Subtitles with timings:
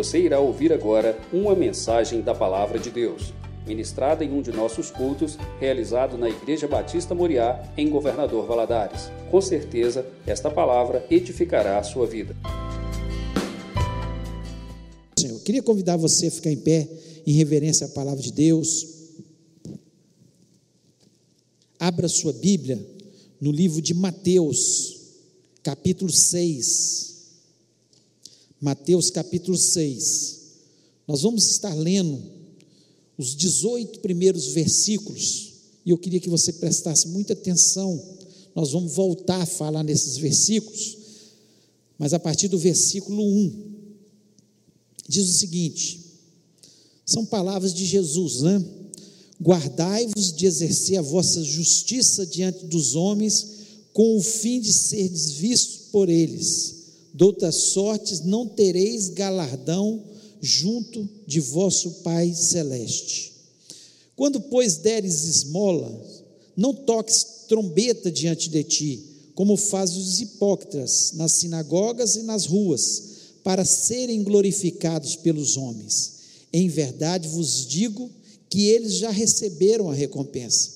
[0.00, 3.34] Você irá ouvir agora uma mensagem da Palavra de Deus,
[3.66, 9.10] ministrada em um de nossos cultos, realizado na Igreja Batista Moriá, em Governador Valadares.
[9.30, 12.34] Com certeza, esta palavra edificará a sua vida.
[15.18, 16.88] Senhor, eu queria convidar você a ficar em pé
[17.26, 18.86] em reverência à palavra de Deus.
[21.78, 22.82] Abra sua Bíblia
[23.38, 24.96] no livro de Mateus,
[25.62, 27.09] capítulo 6.
[28.60, 30.40] Mateus capítulo 6.
[31.08, 32.22] Nós vamos estar lendo
[33.16, 35.52] os 18 primeiros versículos,
[35.84, 38.18] e eu queria que você prestasse muita atenção.
[38.54, 40.98] Nós vamos voltar a falar nesses versículos,
[41.98, 43.72] mas a partir do versículo 1,
[45.08, 46.00] diz o seguinte:
[47.06, 48.62] são palavras de Jesus, né?
[49.42, 53.46] Guardai-vos de exercer a vossa justiça diante dos homens,
[53.94, 56.79] com o fim de seres vistos por eles
[57.20, 60.02] de outras sortes não tereis galardão
[60.40, 63.34] junto de vosso Pai celeste.
[64.16, 66.02] Quando, pois, deres esmola,
[66.56, 73.02] não toques trombeta diante de ti, como fazem os hipócritas nas sinagogas e nas ruas,
[73.44, 76.12] para serem glorificados pelos homens.
[76.50, 78.10] Em verdade vos digo
[78.48, 80.70] que eles já receberam a recompensa.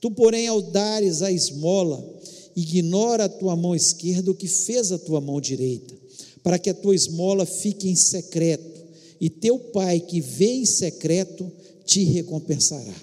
[0.00, 2.02] Tu, porém, ao dares a esmola,
[2.60, 5.94] ignora a tua mão esquerda o que fez a tua mão direita,
[6.42, 8.80] para que a tua esmola fique em secreto,
[9.20, 11.50] e teu pai que vê em secreto
[11.84, 12.94] te recompensará.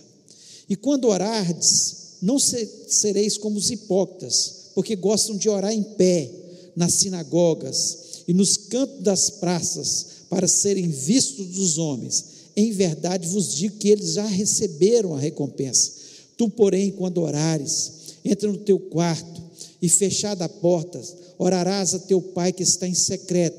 [0.67, 6.29] E quando orardes, não sereis como os hipócritas, porque gostam de orar em pé,
[6.75, 12.25] nas sinagogas e nos cantos das praças, para serem vistos dos homens.
[12.55, 15.91] Em verdade vos digo que eles já receberam a recompensa.
[16.35, 17.91] Tu, porém, quando orares,
[18.25, 19.46] entra no teu quarto
[19.81, 21.01] e fechada a porta,
[21.37, 23.57] orarás a teu pai que está em secreto,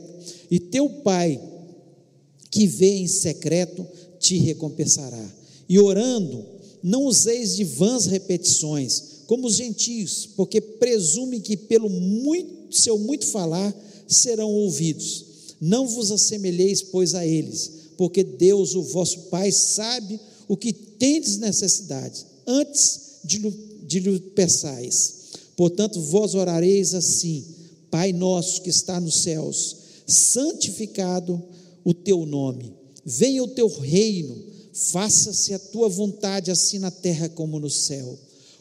[0.51, 1.41] e teu pai
[2.51, 3.87] que vê em secreto
[4.19, 5.35] te recompensará.
[5.69, 6.45] E orando,
[6.83, 13.27] não useis de vãs repetições, como os gentios, porque presumem que pelo muito, seu muito
[13.27, 13.75] falar
[14.07, 15.27] serão ouvidos.
[15.61, 21.37] Não vos assemelheis, pois, a eles, porque Deus, o vosso Pai, sabe o que tendes
[21.37, 23.39] necessidade, antes de,
[23.87, 25.18] de lhe peçais.
[25.59, 27.45] Portanto, vós orareis assim:
[27.91, 29.77] Pai nosso que está nos céus,
[30.07, 31.43] santificado
[31.85, 32.73] o teu nome,
[33.05, 34.37] venha o teu reino,
[34.73, 38.17] faça-se a tua vontade, assim na terra como no céu.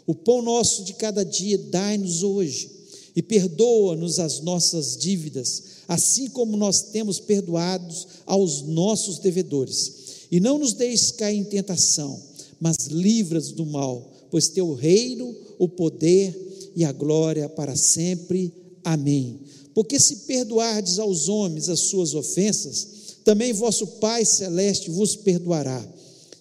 [0.08, 2.72] O pão nosso de cada dia dai-nos hoje,
[3.16, 9.94] e perdoa-nos as nossas dívidas, assim como nós temos perdoados aos nossos devedores.
[10.32, 12.20] E não nos deixes cair em tentação,
[12.60, 16.47] mas livras do mal, pois teu reino, o poder
[16.78, 18.54] e a glória para sempre.
[18.84, 19.40] Amém.
[19.74, 22.88] Porque se perdoardes aos homens as suas ofensas,
[23.26, 25.84] também vosso Pai celeste vos perdoará.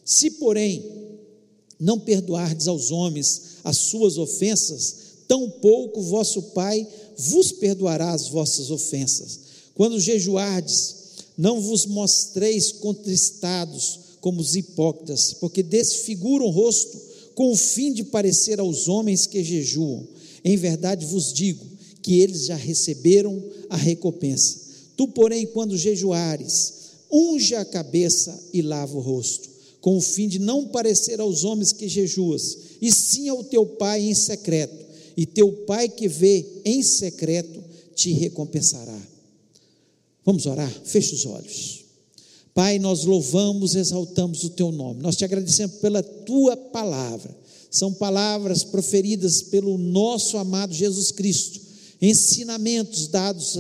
[0.05, 0.85] Se, porém,
[1.81, 4.97] não perdoardes aos homens as suas ofensas,
[5.27, 6.87] tampouco vosso Pai
[7.17, 9.41] vos perdoará as vossas ofensas.
[9.75, 10.97] Quando jejuardes,
[11.37, 17.01] não vos mostreis contristados como os hipócritas, porque desfiguram o rosto
[17.35, 20.07] com o fim de parecer aos homens que jejuam.
[20.47, 21.67] Em verdade vos digo
[22.01, 24.61] que eles já receberam a recompensa.
[24.97, 26.73] Tu, porém, quando jejuares,
[27.11, 29.49] unge a cabeça e lava o rosto,
[29.81, 34.03] com o fim de não parecer aos homens que jejuas, e sim ao teu pai
[34.03, 34.87] em secreto,
[35.17, 37.65] e teu pai que vê em secreto
[37.97, 39.03] te recompensará.
[40.25, 40.73] Vamos orar?
[40.85, 41.85] Feche os olhos.
[42.55, 45.03] Pai, nós louvamos, exaltamos o teu nome.
[45.03, 47.35] Nós te agradecemos pela tua palavra
[47.71, 51.61] são palavras proferidas pelo nosso amado Jesus Cristo,
[52.01, 53.59] ensinamentos dados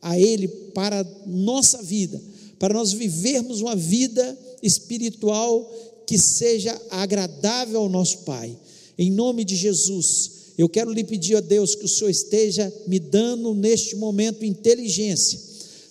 [0.00, 2.20] a Ele para nossa vida,
[2.58, 5.70] para nós vivermos uma vida espiritual
[6.06, 8.56] que seja agradável ao nosso Pai.
[8.98, 12.98] Em nome de Jesus, eu quero lhe pedir a Deus que o Senhor esteja me
[12.98, 15.40] dando neste momento inteligência,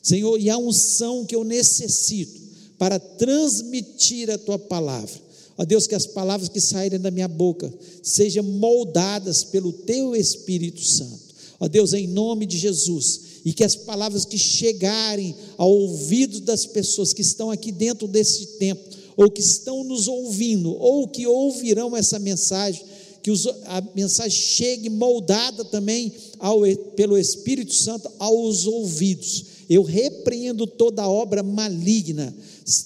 [0.03, 2.39] Senhor, e a unção que eu necessito
[2.77, 5.28] para transmitir a tua palavra.
[5.59, 7.69] Ó Deus, que as palavras que saírem da minha boca
[8.01, 11.19] sejam moldadas pelo Teu Espírito Santo.
[11.59, 16.65] Ó Deus, em nome de Jesus, e que as palavras que chegarem ao ouvido das
[16.65, 18.81] pessoas que estão aqui dentro desse tempo,
[19.17, 22.81] ou que estão nos ouvindo, ou que ouvirão essa mensagem,
[23.21, 23.29] que
[23.65, 26.61] a mensagem chegue moldada também ao,
[26.95, 29.43] pelo Espírito Santo aos ouvidos.
[29.69, 32.33] Eu repreendo toda obra maligna,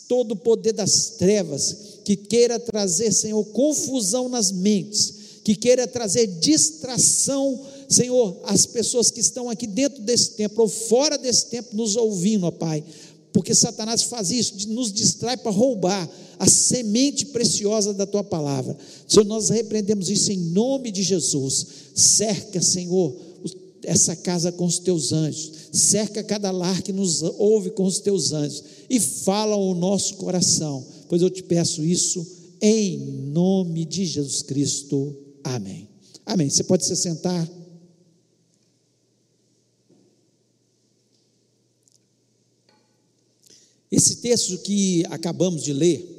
[0.07, 5.13] todo o poder das trevas que queira trazer, Senhor, confusão nas mentes,
[5.43, 7.59] que queira trazer distração,
[7.89, 12.45] Senhor, às pessoas que estão aqui dentro desse templo ou fora desse templo nos ouvindo,
[12.45, 12.83] ó Pai.
[13.31, 16.07] porque Satanás faz isso, nos distrai para roubar
[16.37, 18.77] a semente preciosa da tua palavra.
[19.07, 21.65] Senhor, nós repreendemos isso em nome de Jesus.
[21.95, 23.15] Cerca, Senhor,
[23.83, 28.31] essa casa com os teus anjos, cerca cada lar que nos ouve com os teus
[28.31, 32.25] anjos e fala ao nosso coração, pois eu te peço isso
[32.61, 35.15] em nome de Jesus Cristo.
[35.43, 35.89] Amém.
[36.25, 36.49] Amém.
[36.49, 37.49] Você pode se sentar.
[43.91, 46.09] Esse texto que acabamos de ler,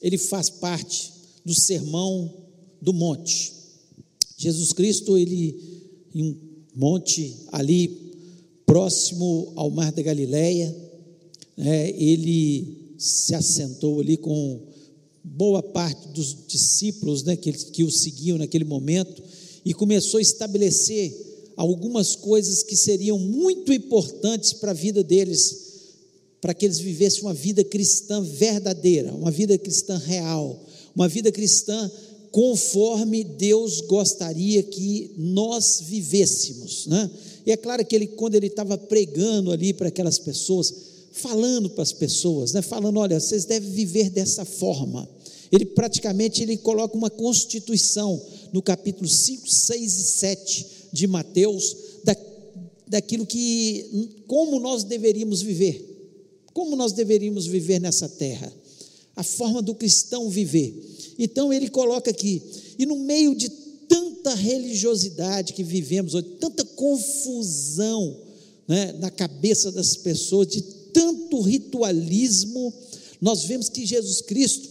[0.00, 1.12] ele faz parte
[1.44, 2.32] do sermão
[2.80, 3.52] do monte.
[4.36, 5.58] Jesus Cristo, ele,
[6.14, 6.36] em um
[6.74, 8.12] monte ali
[8.66, 10.76] próximo ao mar da Galileia,
[11.56, 14.60] né, ele se assentou ali com
[15.22, 19.22] boa parte dos discípulos né, que, que o seguiam naquele momento
[19.64, 25.64] e começou a estabelecer algumas coisas que seriam muito importantes para a vida deles
[26.40, 30.62] para que eles vivessem uma vida cristã verdadeira, uma vida cristã real,
[30.94, 31.90] uma vida cristã
[32.30, 37.10] conforme Deus gostaria que nós vivêssemos, né?
[37.46, 40.74] E é claro que ele, quando ele estava pregando ali para aquelas pessoas,
[41.14, 42.60] falando para as pessoas, né?
[42.60, 45.08] Falando, olha, vocês devem viver dessa forma.
[45.50, 48.20] Ele praticamente ele coloca uma constituição
[48.52, 52.16] no capítulo 5, 6 e 7 de Mateus da,
[52.88, 55.92] daquilo que como nós deveríamos viver.
[56.52, 58.52] Como nós deveríamos viver nessa terra?
[59.14, 60.74] A forma do cristão viver.
[61.18, 62.42] Então ele coloca aqui,
[62.76, 63.48] e no meio de
[63.88, 68.16] tanta religiosidade que vivemos hoje, tanta confusão
[68.66, 72.72] né, na cabeça das pessoas, de tanto ritualismo,
[73.20, 74.68] nós vemos que Jesus Cristo,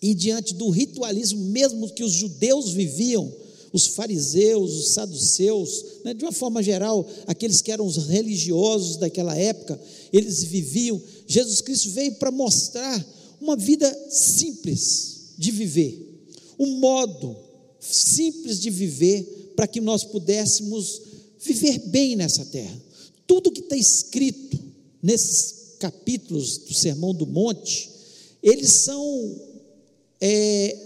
[0.00, 3.30] e diante do ritualismo mesmo que os judeus viviam,
[3.72, 9.36] os fariseus, os saduceus, né, de uma forma geral, aqueles que eram os religiosos daquela
[9.36, 9.78] época,
[10.12, 11.00] eles viviam.
[11.26, 13.06] Jesus Cristo veio para mostrar
[13.40, 16.24] uma vida simples de viver,
[16.58, 17.36] um modo
[17.78, 21.02] simples de viver para que nós pudéssemos
[21.40, 22.80] viver bem nessa terra.
[23.26, 24.67] Tudo que está escrito
[25.02, 27.90] nesses capítulos do Sermão do Monte,
[28.42, 29.36] eles são
[30.20, 30.76] é,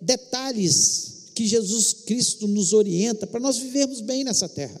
[0.00, 4.80] detalhes que Jesus Cristo nos orienta para nós vivermos bem nessa terra.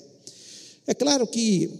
[0.86, 1.70] É claro que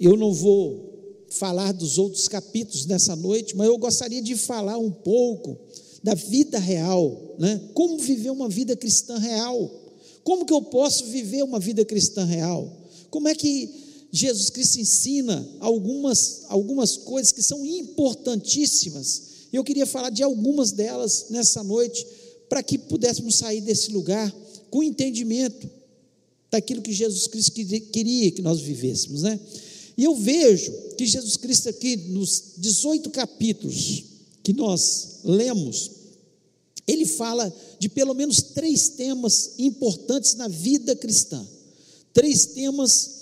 [0.00, 0.88] eu não vou
[1.30, 5.58] falar dos outros capítulos nessa noite, mas eu gostaria de falar um pouco
[6.02, 7.60] da vida real, né?
[7.74, 9.70] Como viver uma vida cristã real?
[10.22, 12.70] Como que eu posso viver uma vida cristã real?
[13.10, 19.22] Como é que Jesus Cristo ensina algumas, algumas coisas que são importantíssimas?
[19.52, 22.06] Eu queria falar de algumas delas nessa noite,
[22.48, 24.34] para que pudéssemos sair desse lugar
[24.70, 25.68] com entendimento
[26.50, 29.38] daquilo que Jesus Cristo queria que nós vivêssemos, né?
[29.96, 34.04] E eu vejo que Jesus Cristo aqui nos 18 capítulos
[34.42, 35.90] que nós lemos,
[36.86, 41.46] ele fala de pelo menos três temas importantes na vida cristã.
[42.14, 43.17] Três temas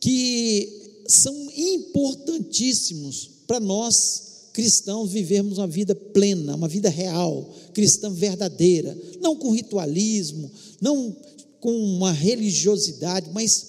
[0.00, 8.96] que são importantíssimos para nós cristãos vivermos uma vida plena, uma vida real, cristã verdadeira,
[9.20, 10.50] não com ritualismo,
[10.80, 11.14] não
[11.60, 13.66] com uma religiosidade, mas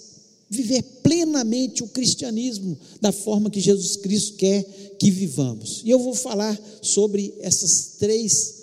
[0.50, 4.63] viver plenamente o cristianismo da forma que Jesus Cristo quer
[5.00, 5.81] que vivamos.
[5.85, 8.56] E eu vou falar sobre essas três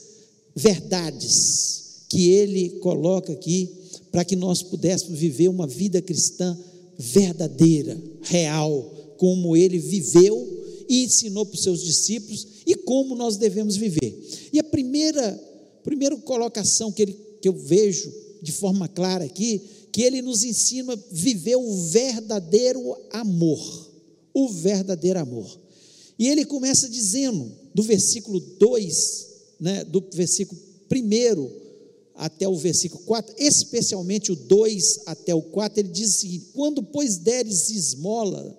[0.55, 3.71] verdades que ele coloca aqui
[4.11, 6.59] para que nós pudéssemos viver uma vida cristã
[6.99, 13.77] verdadeira, real, como ele viveu e ensinou para os seus discípulos e como nós devemos
[13.77, 14.19] viver.
[14.53, 15.33] E a primeira,
[15.85, 18.13] primeira colocação que, ele, que eu vejo
[18.43, 19.61] de forma clara aqui,
[19.93, 23.91] que ele nos ensina a viver o verdadeiro amor.
[24.35, 25.59] O verdadeiro amor.
[26.19, 29.27] E ele começa dizendo, do versículo 2,
[29.61, 31.68] né, do versículo 1
[32.19, 36.83] até o versículo 4, especialmente o 2 até o 4, ele diz o seguinte: Quando,
[36.83, 38.59] pois, deres esmola,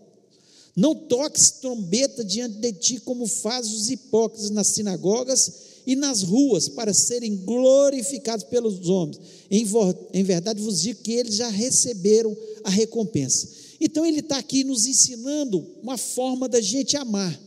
[0.76, 5.52] não toques trombeta diante de ti, como fazem os hipócritas nas sinagogas
[5.86, 9.20] e nas ruas, para serem glorificados pelos homens.
[9.52, 9.68] Em,
[10.14, 13.50] em verdade vos digo que eles já receberam a recompensa.
[13.82, 17.38] Então ele está aqui nos ensinando uma forma da gente amar.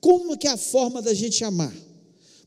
[0.00, 1.74] Como que é a forma da gente amar?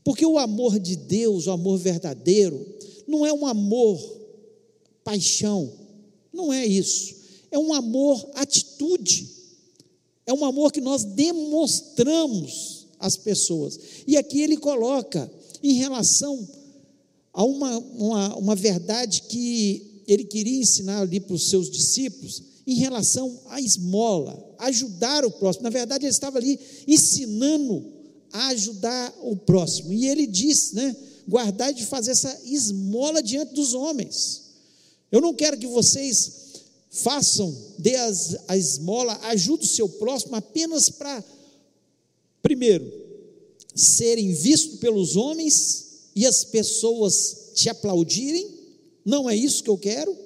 [0.04, 2.64] Porque o amor de Deus, o amor verdadeiro,
[3.06, 3.98] não é um amor
[5.04, 5.72] paixão,
[6.32, 7.14] não é isso.
[7.50, 9.28] É um amor atitude.
[10.26, 13.78] É um amor que nós demonstramos às pessoas.
[14.06, 15.30] E aqui ele coloca
[15.62, 16.46] em relação
[17.32, 22.74] a uma, uma, uma verdade que ele queria ensinar ali para os seus discípulos, em
[22.74, 25.64] relação à esmola, ajudar o próximo.
[25.64, 27.84] Na verdade, ele estava ali ensinando
[28.32, 29.92] a ajudar o próximo.
[29.92, 30.96] E ele disse, né?
[31.26, 34.42] Guardar de fazer essa esmola diante dos homens.
[35.10, 36.46] Eu não quero que vocês
[36.90, 41.24] façam, dê as, a esmola, ajude o seu próximo apenas para,
[42.42, 42.90] primeiro,
[43.74, 48.48] serem vistos pelos homens e as pessoas te aplaudirem.
[49.04, 50.16] Não é isso que eu quero.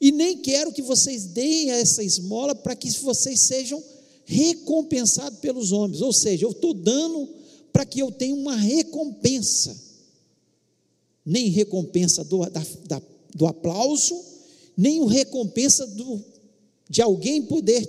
[0.00, 3.82] E nem quero que vocês deem essa esmola para que vocês sejam
[4.24, 6.00] recompensados pelos homens.
[6.00, 7.28] Ou seja, eu estou dando
[7.72, 9.87] para que eu tenha uma recompensa.
[11.28, 13.02] Nem recompensa do, da, da,
[13.34, 14.18] do aplauso,
[14.76, 16.24] nem recompensa do,
[16.88, 17.86] de alguém poder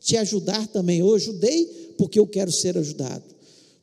[0.00, 0.98] te ajudar também.
[0.98, 3.24] Eu ajudei porque eu quero ser ajudado.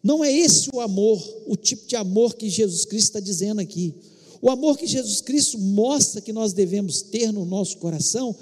[0.04, 3.94] Não é esse o amor, o tipo de amor que Jesus Cristo está dizendo aqui.
[4.42, 8.36] O amor que Jesus Cristo mostra que nós devemos ter no nosso coração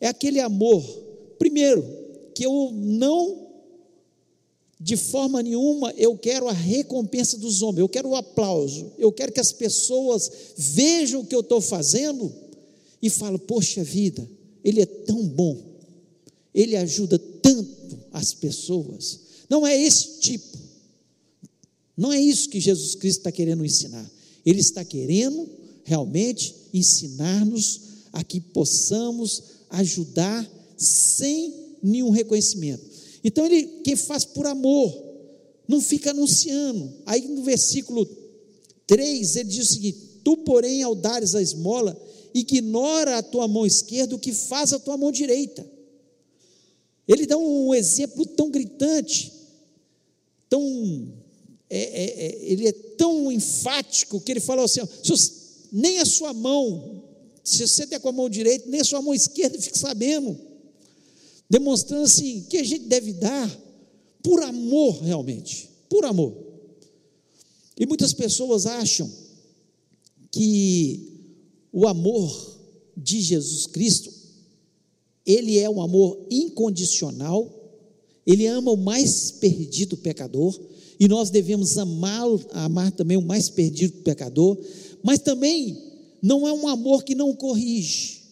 [0.00, 0.80] é aquele amor,
[1.36, 1.84] primeiro,
[2.32, 3.47] que eu não,
[4.80, 9.32] de forma nenhuma, eu quero a recompensa dos homens, eu quero o aplauso, eu quero
[9.32, 12.32] que as pessoas vejam o que eu estou fazendo
[13.02, 14.28] e falem: Poxa vida,
[14.62, 15.60] ele é tão bom,
[16.54, 19.20] ele ajuda tanto as pessoas.
[19.50, 20.58] Não é esse tipo,
[21.96, 24.08] não é isso que Jesus Cristo está querendo ensinar.
[24.46, 25.48] Ele está querendo
[25.82, 27.80] realmente ensinar-nos
[28.12, 32.97] a que possamos ajudar sem nenhum reconhecimento.
[33.22, 35.08] Então ele quem faz por amor,
[35.66, 36.92] não fica anunciando.
[37.04, 38.08] Aí no versículo
[38.86, 41.96] 3 ele diz o seguinte: Tu, porém, ao dares a esmola,
[42.34, 45.66] ignora a tua mão esquerda o que faz a tua mão direita.
[47.06, 49.32] Ele dá um exemplo tão gritante,
[50.48, 51.12] tão
[51.70, 54.80] é, é, é, ele é tão enfático que ele fala assim:
[55.70, 57.02] nem a sua mão,
[57.44, 60.38] se você der com a mão direita, nem a sua mão esquerda fique sabendo,
[61.48, 63.68] demonstrando assim que a gente deve dar
[64.22, 66.36] por amor realmente, por amor.
[67.78, 69.10] E muitas pessoas acham
[70.30, 71.08] que
[71.72, 72.58] o amor
[72.96, 74.12] de Jesus Cristo,
[75.24, 77.54] ele é um amor incondicional,
[78.26, 80.58] ele ama o mais perdido pecador,
[81.00, 84.58] e nós devemos amar, amar também o mais perdido pecador,
[85.02, 85.78] mas também
[86.20, 88.22] não é um amor que não corrige,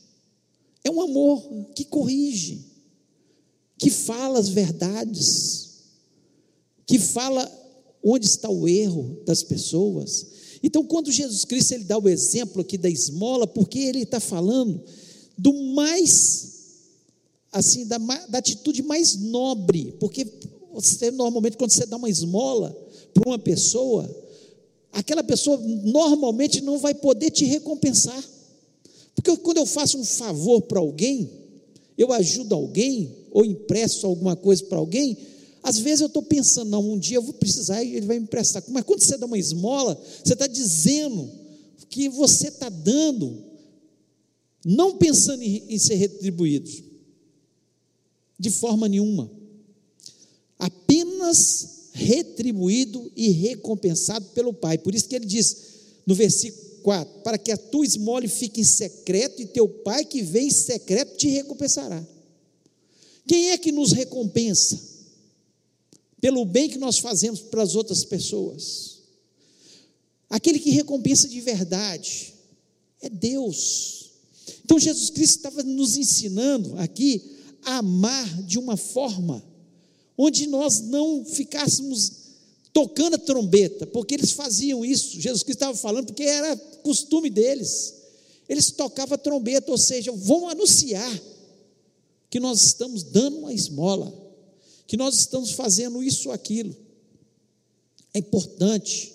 [0.82, 1.42] é um amor
[1.74, 2.75] que corrige,
[3.78, 5.70] que fala as verdades,
[6.86, 7.50] que fala
[8.02, 10.26] onde está o erro das pessoas.
[10.62, 14.82] Então, quando Jesus Cristo ele dá o exemplo aqui da esmola, porque ele está falando
[15.36, 16.52] do mais,
[17.52, 20.26] assim, da, da atitude mais nobre, porque
[20.72, 22.76] você normalmente, quando você dá uma esmola
[23.12, 24.08] para uma pessoa,
[24.92, 28.22] aquela pessoa normalmente não vai poder te recompensar.
[29.14, 31.30] Porque quando eu faço um favor para alguém,
[31.96, 35.14] eu ajudo alguém, ou empresto alguma coisa para alguém,
[35.62, 38.24] às vezes eu estou pensando, não, um dia eu vou precisar e ele vai me
[38.24, 38.64] emprestar.
[38.68, 41.30] Mas quando você dá uma esmola, você está dizendo
[41.90, 43.44] que você está dando,
[44.64, 46.70] não pensando em, em ser retribuído,
[48.38, 49.30] de forma nenhuma
[50.58, 54.78] apenas retribuído e recompensado pelo Pai.
[54.78, 55.56] Por isso que ele diz
[56.06, 60.22] no versículo 4: Para que a tua esmola fique em secreto, e teu Pai que
[60.22, 62.15] vem em secreto te recompensará.
[63.26, 64.80] Quem é que nos recompensa?
[66.20, 68.98] Pelo bem que nós fazemos para as outras pessoas.
[70.30, 72.34] Aquele que recompensa de verdade
[73.00, 74.10] é Deus.
[74.64, 77.22] Então Jesus Cristo estava nos ensinando aqui
[77.64, 79.44] a amar de uma forma
[80.16, 82.26] onde nós não ficássemos
[82.72, 85.20] tocando a trombeta, porque eles faziam isso.
[85.20, 87.94] Jesus Cristo estava falando porque era costume deles.
[88.48, 91.10] Eles tocavam a trombeta, ou seja, vão anunciar
[92.36, 94.12] que nós estamos dando uma esmola,
[94.86, 96.76] que nós estamos fazendo isso ou aquilo.
[98.12, 99.14] É importante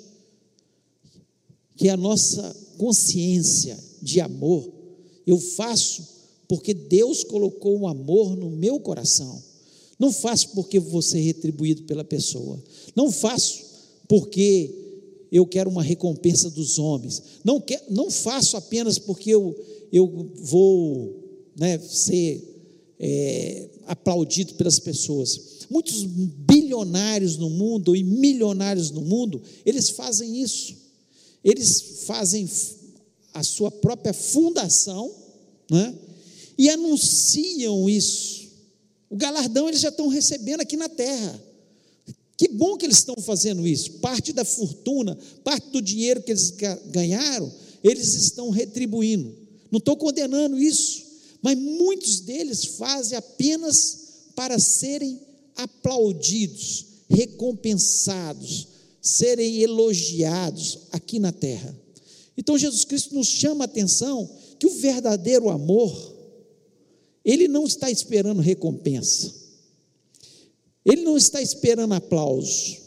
[1.77, 2.41] que a nossa
[2.79, 4.67] consciência de amor,
[5.27, 6.03] eu faço
[6.47, 9.39] porque Deus colocou um amor no meu coração.
[9.99, 12.59] Não faço porque vou ser retribuído pela pessoa.
[12.95, 13.63] Não faço
[14.07, 14.73] porque
[15.31, 17.21] eu quero uma recompensa dos homens.
[17.43, 19.55] Não, quer, não faço apenas porque eu,
[19.91, 22.50] eu vou né, ser
[23.01, 25.65] é, aplaudido pelas pessoas.
[25.69, 30.75] Muitos bilionários no mundo e milionários no mundo, eles fazem isso.
[31.43, 32.47] Eles fazem
[33.33, 35.11] a sua própria fundação
[35.69, 35.93] né,
[36.57, 38.41] e anunciam isso
[39.11, 41.43] o galardão eles já estão recebendo aqui na terra.
[42.37, 43.99] Que bom que eles estão fazendo isso.
[43.99, 46.51] Parte da fortuna, parte do dinheiro que eles
[46.87, 47.51] ganharam,
[47.83, 49.35] eles estão retribuindo.
[49.69, 51.00] Não estou condenando isso,
[51.41, 53.97] mas muitos deles fazem apenas
[54.35, 55.19] para serem
[55.55, 58.67] aplaudidos, recompensados,
[59.01, 61.75] serem elogiados aqui na terra.
[62.37, 64.29] Então Jesus Cristo nos chama a atenção
[64.59, 66.15] que o verdadeiro amor,
[67.25, 69.33] ele não está esperando recompensa,
[70.85, 72.77] ele não está esperando aplauso,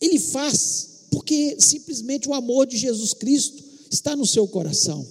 [0.00, 5.06] ele faz porque simplesmente o amor de Jesus Cristo está no seu coração.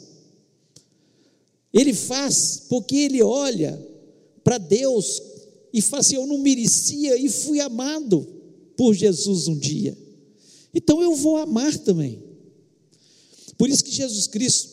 [1.74, 3.78] Ele faz porque ele olha
[4.44, 5.22] para Deus
[5.74, 8.26] e fala assim: Eu não merecia e fui amado
[8.76, 9.98] por Jesus um dia.
[10.74, 12.24] Então eu vou amar também.
[13.58, 14.70] Por isso que Jesus Cristo,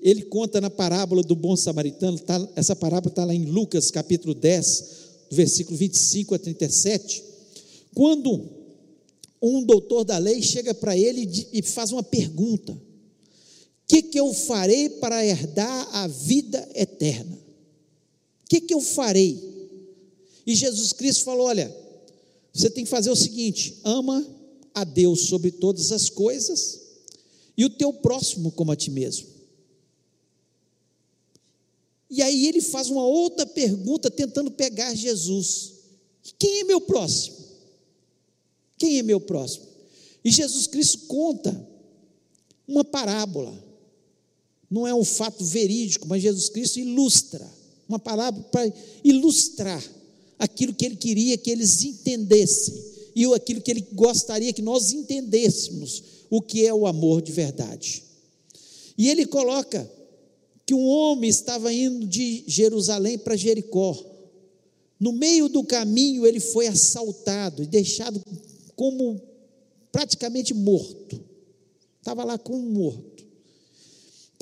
[0.00, 4.34] ele conta na parábola do bom samaritano, tá, essa parábola está lá em Lucas capítulo
[4.34, 4.84] 10,
[5.28, 7.22] do versículo 25 a 37,
[7.94, 8.48] quando
[9.40, 12.76] um doutor da lei chega para ele e faz uma pergunta:
[13.92, 17.36] que, que eu farei para herdar a vida eterna?
[17.36, 19.38] O que, que eu farei?
[20.46, 21.70] E Jesus Cristo falou: Olha,
[22.54, 24.26] você tem que fazer o seguinte: ama
[24.72, 26.80] a Deus sobre todas as coisas
[27.54, 29.28] e o teu próximo como a ti mesmo.
[32.08, 35.74] E aí ele faz uma outra pergunta tentando pegar Jesus:
[36.38, 37.36] Quem é meu próximo?
[38.78, 39.66] Quem é meu próximo?
[40.24, 41.68] E Jesus Cristo conta
[42.66, 43.71] uma parábola.
[44.72, 47.46] Não é um fato verídico, mas Jesus Cristo ilustra
[47.86, 48.72] uma parábola para
[49.04, 49.84] ilustrar
[50.38, 52.82] aquilo que ele queria que eles entendessem
[53.14, 58.02] e aquilo que ele gostaria que nós entendêssemos o que é o amor de verdade.
[58.96, 59.86] E ele coloca
[60.64, 63.94] que um homem estava indo de Jerusalém para Jericó.
[64.98, 68.22] No meio do caminho ele foi assaltado e deixado
[68.74, 69.20] como
[69.92, 71.22] praticamente morto.
[72.00, 73.11] Estava lá como morto.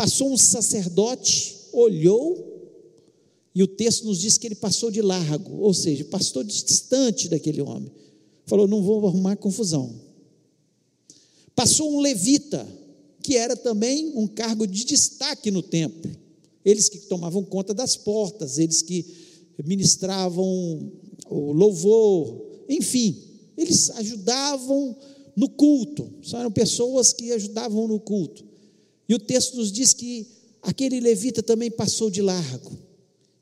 [0.01, 2.73] Passou um sacerdote, olhou
[3.55, 7.61] e o texto nos diz que ele passou de largo, ou seja, passou distante daquele
[7.61, 7.93] homem.
[8.47, 9.95] Falou: não vou arrumar confusão.
[11.55, 12.67] Passou um levita,
[13.23, 16.11] que era também um cargo de destaque no templo.
[16.65, 19.05] Eles que tomavam conta das portas, eles que
[19.63, 20.91] ministravam
[21.29, 23.23] o louvor, enfim,
[23.55, 24.97] eles ajudavam
[25.37, 26.11] no culto.
[26.23, 28.49] São eram pessoas que ajudavam no culto.
[29.11, 30.25] E o texto nos diz que
[30.63, 32.79] aquele levita também passou de largo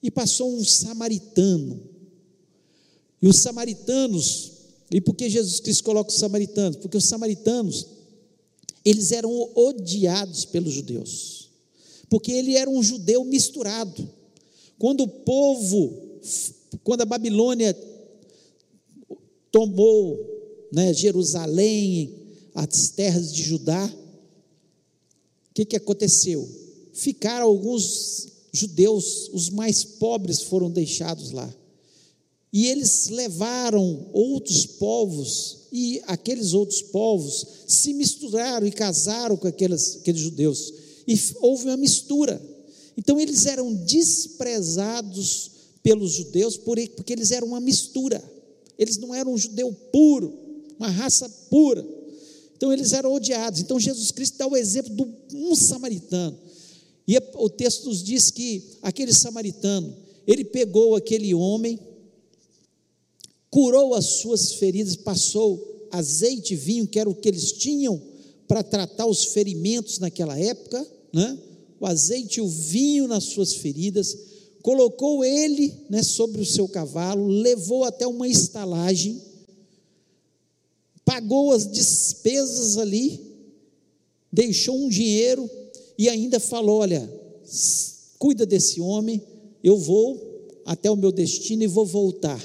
[0.03, 1.79] e passou um samaritano.
[3.21, 4.53] E os samaritanos,
[4.91, 6.79] e por que Jesus Cristo coloca os samaritanos?
[6.79, 7.87] Porque os samaritanos,
[8.83, 11.51] eles eram odiados pelos judeus,
[12.09, 14.09] porque ele era um judeu misturado.
[14.79, 16.19] Quando o povo,
[16.83, 17.77] quando a Babilônia
[19.53, 20.19] tomou
[20.73, 22.15] né, Jerusalém,
[22.55, 23.95] as terras de Judá,
[25.59, 26.49] que, que aconteceu?
[26.93, 31.53] Ficaram alguns judeus, os mais pobres, foram deixados lá.
[32.53, 39.97] E eles levaram outros povos, e aqueles outros povos se misturaram e casaram com aqueles,
[39.97, 40.73] aqueles judeus.
[41.07, 42.41] E houve uma mistura.
[42.97, 45.51] Então eles eram desprezados
[45.83, 48.23] pelos judeus porque eles eram uma mistura.
[48.79, 50.39] Eles não eram um judeu puro,
[50.79, 51.85] uma raça pura.
[52.59, 53.61] Então eles eram odiados.
[53.61, 56.37] Então Jesus Cristo dá o exemplo de um samaritano
[57.09, 61.79] e o texto nos diz que aquele samaritano, ele pegou aquele homem,
[63.49, 67.99] curou as suas feridas, passou azeite e vinho, que era o que eles tinham
[68.47, 71.39] para tratar os ferimentos naquela época, né?
[71.81, 74.15] o azeite e o vinho nas suas feridas,
[74.61, 79.19] colocou ele né, sobre o seu cavalo, levou até uma estalagem,
[81.09, 83.19] pagou as despesas ali,
[84.31, 85.49] deixou um dinheiro
[85.97, 87.11] e ainda falou: Olha,
[88.19, 89.23] cuida desse homem,
[89.65, 92.39] eu vou até o meu destino e vou voltar.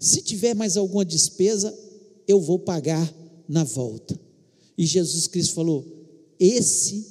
[0.00, 1.78] Se tiver mais alguma despesa,
[2.26, 3.14] eu vou pagar
[3.46, 4.18] na volta.
[4.78, 5.84] E Jesus Cristo falou:
[6.40, 7.04] Esse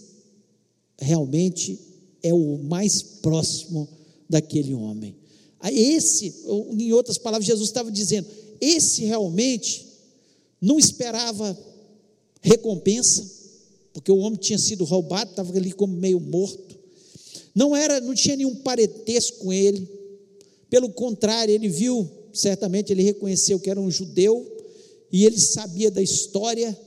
[0.98, 1.80] realmente
[2.24, 3.88] é o mais próximo
[4.28, 5.16] daquele homem.
[5.64, 6.34] Esse,
[6.72, 8.28] em outras palavras, Jesus estava dizendo:
[8.60, 9.87] esse realmente
[10.62, 11.58] não esperava
[12.42, 13.26] recompensa,
[13.94, 16.78] porque o homem tinha sido roubado, estava ali como meio morto.
[17.54, 19.88] Não era, não tinha nenhum parentesco com ele.
[20.70, 24.46] Pelo contrário, ele viu, certamente ele reconheceu que era um judeu
[25.12, 26.78] e ele sabia da história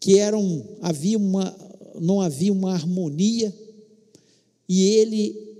[0.00, 1.56] que era um, havia uma,
[2.00, 3.54] não havia uma harmonia
[4.68, 5.52] e ele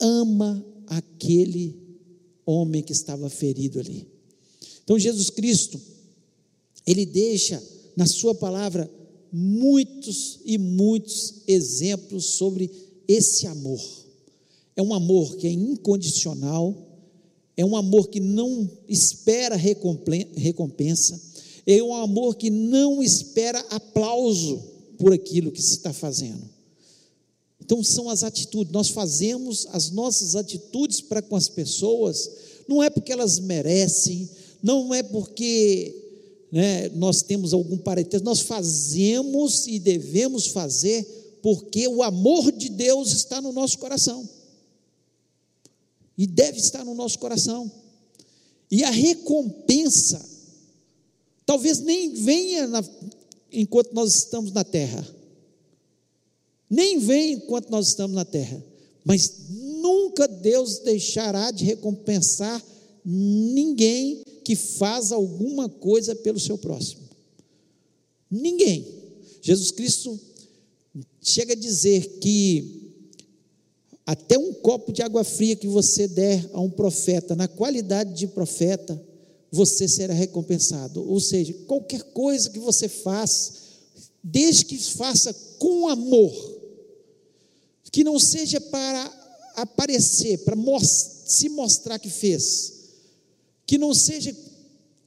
[0.00, 1.76] ama aquele
[2.44, 4.08] homem que estava ferido ali.
[4.82, 5.80] Então Jesus Cristo,
[6.86, 7.62] ele deixa
[7.96, 8.90] na sua palavra
[9.32, 12.70] muitos e muitos exemplos sobre
[13.06, 13.80] esse amor.
[14.76, 16.74] é um amor que é incondicional,
[17.56, 21.20] é um amor que não espera recompensa,
[21.66, 24.62] é um amor que não espera aplauso
[24.96, 26.48] por aquilo que se está fazendo.
[27.60, 32.30] Então, são as atitudes, nós fazemos as nossas atitudes para com as pessoas,
[32.66, 34.28] não é porque elas merecem,
[34.62, 35.99] não é porque
[36.50, 41.06] né, nós temos algum parentesco, nós fazemos e devemos fazer
[41.42, 44.28] porque o amor de Deus está no nosso coração.
[46.18, 47.70] E deve estar no nosso coração.
[48.70, 50.22] E a recompensa,
[51.46, 52.84] talvez nem venha na,
[53.52, 55.06] enquanto nós estamos na terra,
[56.68, 58.62] nem vem enquanto nós estamos na terra,
[59.04, 62.62] mas nunca Deus deixará de recompensar
[63.04, 67.02] ninguém que faz alguma coisa pelo seu próximo.
[68.30, 68.86] Ninguém.
[69.42, 70.18] Jesus Cristo
[71.20, 72.80] chega a dizer que
[74.06, 78.26] até um copo de água fria que você der a um profeta, na qualidade de
[78.26, 79.00] profeta,
[79.50, 81.08] você será recompensado.
[81.08, 83.52] Ou seja, qualquer coisa que você faz,
[84.22, 86.32] desde que faça com amor,
[87.90, 89.20] que não seja para
[89.56, 92.79] aparecer, para se mostrar que fez,
[93.70, 94.36] que não seja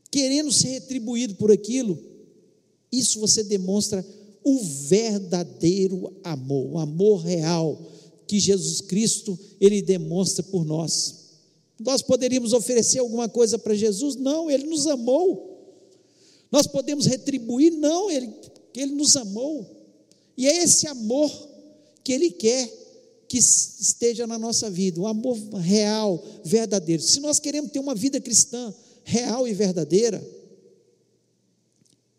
[0.09, 1.99] querendo ser retribuído por aquilo,
[2.89, 4.07] isso você demonstra
[4.41, 7.77] o verdadeiro amor, o amor real
[8.25, 11.25] que Jesus Cristo ele demonstra por nós.
[11.77, 14.15] Nós poderíamos oferecer alguma coisa para Jesus?
[14.15, 15.75] Não, ele nos amou.
[16.49, 17.73] Nós podemos retribuir?
[17.73, 18.33] Não, ele,
[18.77, 19.69] ele nos amou.
[20.37, 21.29] E é esse amor
[22.01, 22.71] que Ele quer
[23.33, 27.01] que esteja na nossa vida, o amor real, verdadeiro.
[27.01, 28.71] Se nós queremos ter uma vida cristã
[29.03, 30.23] real e verdadeira,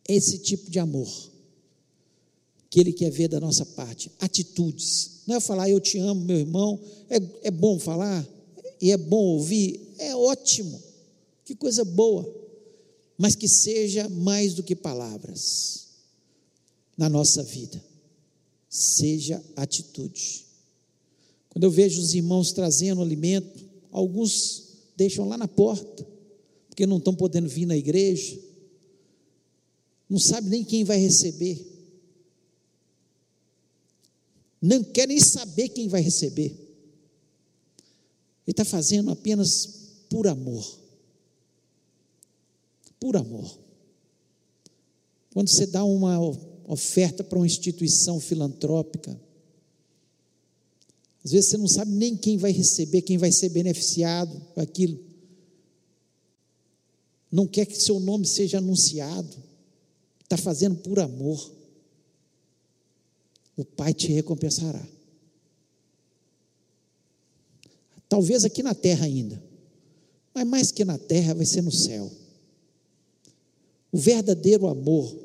[0.08, 1.08] esse tipo de amor
[2.68, 5.20] que Ele quer ver da nossa parte, atitudes.
[5.24, 8.28] Não é falar eu te amo, meu irmão, é, é bom falar
[8.80, 10.82] e é bom ouvir, é ótimo,
[11.44, 12.28] que coisa boa,
[13.16, 15.90] mas que seja mais do que palavras
[16.98, 17.80] na nossa vida
[18.68, 20.43] seja atitude.
[21.54, 26.04] Quando eu vejo os irmãos trazendo alimento, alguns deixam lá na porta,
[26.68, 28.36] porque não estão podendo vir na igreja,
[30.10, 31.64] não sabe nem quem vai receber,
[34.60, 36.46] não quer nem saber quem vai receber.
[38.46, 39.66] Ele está fazendo apenas
[40.10, 40.80] por amor.
[42.98, 43.58] Por amor.
[45.32, 46.18] Quando você dá uma
[46.66, 49.20] oferta para uma instituição filantrópica.
[51.24, 54.98] Às vezes você não sabe nem quem vai receber, quem vai ser beneficiado com aquilo.
[57.30, 59.34] Não quer que seu nome seja anunciado.
[60.22, 61.52] Está fazendo por amor.
[63.56, 64.86] O Pai te recompensará.
[68.08, 69.42] Talvez aqui na terra ainda,
[70.34, 72.12] mas mais que na terra, vai ser no céu.
[73.90, 75.24] O verdadeiro amor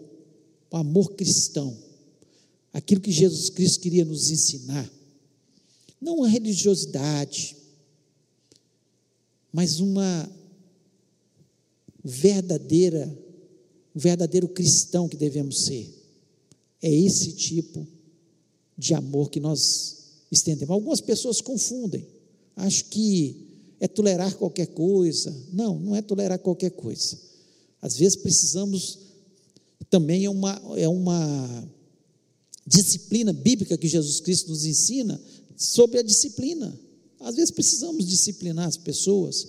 [0.71, 1.75] o amor cristão,
[2.71, 4.89] aquilo que Jesus Cristo queria nos ensinar,
[6.01, 7.55] não a religiosidade,
[9.51, 10.29] mas uma
[12.03, 13.07] verdadeira,
[13.95, 15.93] um verdadeiro cristão que devemos ser.
[16.81, 17.85] É esse tipo
[18.77, 19.97] de amor que nós
[20.31, 20.73] estendemos.
[20.73, 22.07] Algumas pessoas confundem,
[22.55, 23.47] acho que
[23.79, 25.35] é tolerar qualquer coisa.
[25.51, 27.17] Não, não é tolerar qualquer coisa.
[27.81, 28.99] Às vezes precisamos
[29.89, 31.67] também é uma, é uma
[32.65, 35.19] disciplina bíblica que Jesus Cristo nos ensina
[35.59, 36.79] sobre a disciplina.
[37.19, 39.45] Às vezes precisamos disciplinar as pessoas,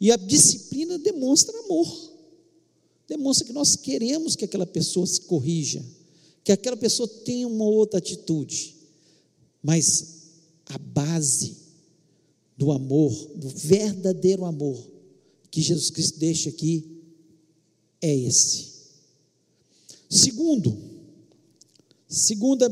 [0.00, 2.12] e a disciplina demonstra amor,
[3.06, 5.82] demonstra que nós queremos que aquela pessoa se corrija,
[6.42, 8.74] que aquela pessoa tenha uma outra atitude,
[9.62, 10.16] mas
[10.66, 11.56] a base
[12.58, 14.76] do amor, do verdadeiro amor
[15.50, 16.84] que Jesus Cristo deixa aqui,
[18.02, 18.74] é esse.
[20.10, 20.76] Segundo,
[22.08, 22.68] segunda,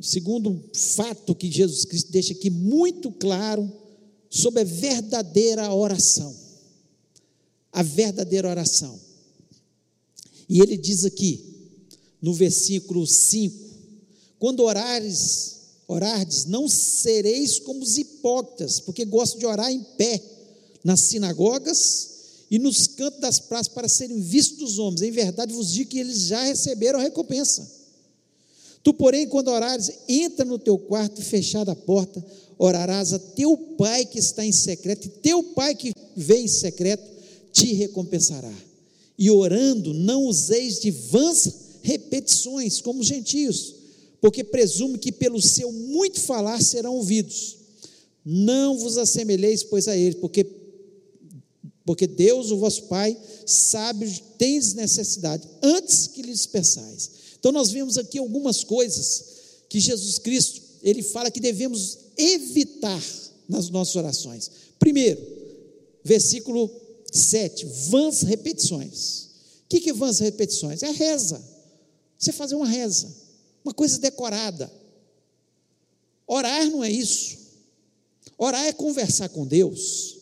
[0.00, 3.70] segundo fato que Jesus Cristo deixa aqui muito claro
[4.30, 6.34] sobre a verdadeira oração.
[7.72, 8.98] A verdadeira oração.
[10.48, 11.44] E ele diz aqui,
[12.22, 13.56] no versículo 5:
[14.38, 15.56] Quando orares,
[15.86, 20.22] orardes, não sereis como os hipócritas, porque gostam de orar em pé
[20.82, 22.16] nas sinagogas
[22.50, 25.02] e nos cantos das praças para serem vistos dos homens.
[25.02, 27.75] Em verdade vos digo que eles já receberam a recompensa.
[28.86, 32.24] Tu, porém, quando orares, entra no teu quarto, fechada a porta,
[32.56, 37.02] orarás a teu pai que está em secreto, e teu pai que vem em secreto
[37.52, 38.54] te recompensará.
[39.18, 43.74] E orando, não useis de vãs repetições, como gentios,
[44.20, 47.56] porque presume que pelo seu muito falar serão ouvidos.
[48.24, 50.46] Não vos assemelheis, pois, a eles, porque,
[51.84, 57.25] porque Deus, o vosso Pai, sabe tens necessidade, antes que lhes peçais.
[57.46, 59.24] Então, nós vemos aqui algumas coisas
[59.68, 63.00] que Jesus Cristo, ele fala que devemos evitar
[63.48, 64.50] nas nossas orações.
[64.80, 65.24] Primeiro,
[66.02, 66.68] versículo
[67.12, 69.28] 7, vãs repetições.
[69.64, 70.82] O que, que é vãs repetições?
[70.82, 71.40] É reza.
[72.18, 73.14] Você fazer uma reza,
[73.64, 74.68] uma coisa decorada.
[76.26, 77.38] Orar não é isso.
[78.36, 80.16] Orar é conversar com Deus.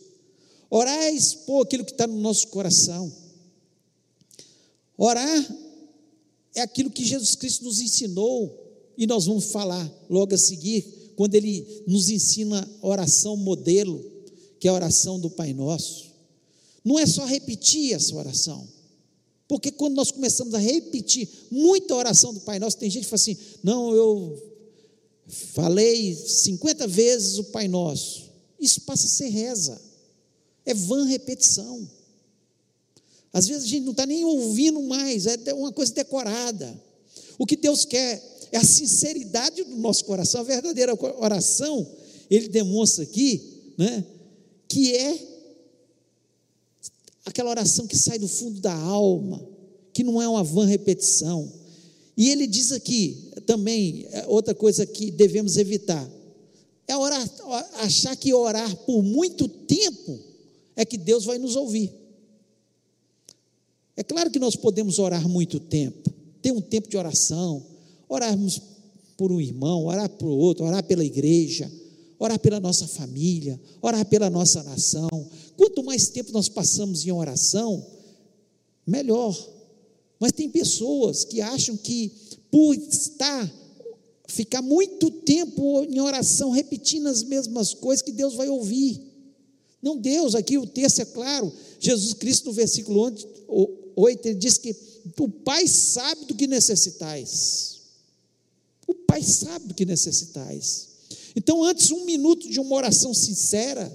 [0.69, 3.11] Orar é expor aquilo que está no nosso coração.
[4.99, 5.64] Orar
[6.55, 8.61] é aquilo que Jesus Cristo nos ensinou,
[8.97, 14.03] e nós vamos falar logo a seguir, quando ele nos ensina a oração modelo,
[14.59, 16.13] que é a oração do Pai Nosso.
[16.85, 18.69] Não é só repetir essa oração,
[19.49, 23.21] porque quando nós começamos a repetir muita oração do Pai Nosso, tem gente que fala
[23.21, 24.55] assim: não, eu
[25.27, 28.25] falei 50 vezes o Pai Nosso.
[28.61, 29.81] Isso passa a ser reza,
[30.65, 31.89] é vã repetição.
[33.35, 36.81] Às vezes a gente não está nem ouvindo mais, é uma coisa decorada.
[37.37, 41.85] O que Deus quer é a sinceridade do nosso coração, a verdadeira oração,
[42.31, 43.43] ele demonstra aqui,
[43.77, 44.05] né,
[44.69, 45.19] que é
[47.27, 49.45] aquela oração que sai do fundo da alma,
[49.93, 51.53] que não é uma vã repetição.
[52.17, 56.09] E ele diz aqui também, é outra coisa que devemos evitar,
[56.87, 57.29] é orar,
[57.81, 60.21] achar que orar por muito tempo
[60.77, 62.04] é que Deus vai nos ouvir.
[63.97, 67.65] É claro que nós podemos orar muito tempo, ter um tempo de oração,
[68.09, 68.61] orarmos
[69.17, 71.71] por um irmão, orar por outro, orar pela igreja,
[72.19, 75.09] orar pela nossa família, orar pela nossa nação.
[75.57, 77.85] Quanto mais tempo nós passamos em oração,
[78.87, 79.37] melhor.
[80.19, 82.13] Mas tem pessoas que acham que
[82.51, 83.53] por estar
[84.27, 89.01] ficar muito tempo em oração repetindo as mesmas coisas que Deus vai ouvir.
[89.83, 91.53] Não Deus, aqui o texto é claro.
[91.79, 93.13] Jesus Cristo no versículo
[93.97, 94.75] 8 ele diz que
[95.19, 97.81] o Pai sabe do que necessitais.
[98.87, 100.89] O Pai sabe do que necessitais.
[101.37, 103.91] Então, antes um minuto de uma oração sincera,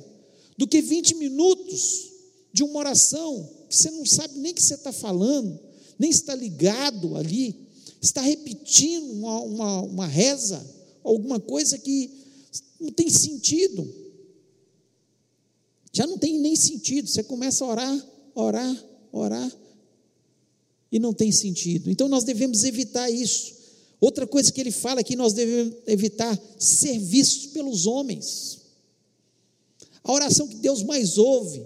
[0.57, 2.09] do que 20 minutos
[2.51, 5.59] de uma oração que você não sabe nem que você está falando,
[5.97, 7.55] nem está ligado ali,
[8.01, 10.65] está repetindo uma, uma, uma reza,
[11.03, 12.09] alguma coisa que
[12.79, 13.87] não tem sentido.
[15.91, 17.07] Já não tem nem sentido.
[17.07, 19.51] Você começa a orar, orar, orar,
[20.91, 21.89] e não tem sentido.
[21.89, 23.53] Então nós devemos evitar isso.
[23.99, 28.59] Outra coisa que ele fala é que nós devemos evitar ser vistos pelos homens.
[30.03, 31.65] A oração que Deus mais ouve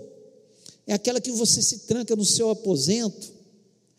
[0.88, 3.32] é aquela que você se tranca no seu aposento.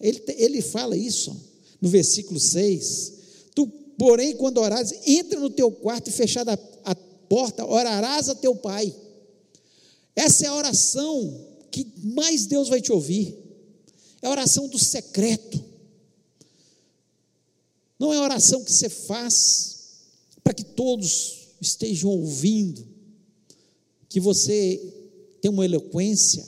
[0.00, 1.34] Ele, ele fala isso
[1.80, 3.12] no versículo 6.
[3.54, 6.52] Tu, porém, quando orares, entra no teu quarto e fechada
[6.84, 8.94] a, a porta, orarás a teu pai.
[10.16, 13.43] Essa é a oração que mais Deus vai te ouvir.
[14.24, 15.62] É a oração do secreto.
[17.98, 19.76] Não é oração que você faz
[20.42, 22.88] para que todos estejam ouvindo,
[24.08, 24.80] que você
[25.42, 26.42] tem uma eloquência,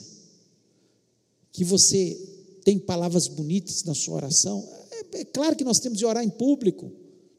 [1.51, 2.19] que você
[2.65, 4.67] tem palavras bonitas na sua oração.
[4.89, 6.91] É, é, claro que nós temos de orar em público.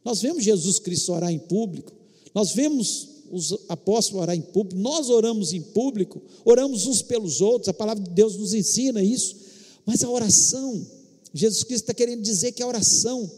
[0.04, 1.92] Nós vemos Jesus Cristo orar em público.
[2.32, 4.80] Nós vemos os apóstolos orar em público.
[4.80, 6.22] Nós oramos em público.
[6.44, 7.68] Oramos uns pelos outros.
[7.68, 9.47] A palavra de Deus nos ensina isso.
[9.88, 10.86] Mas a oração,
[11.32, 13.30] Jesus Cristo está querendo dizer que a oração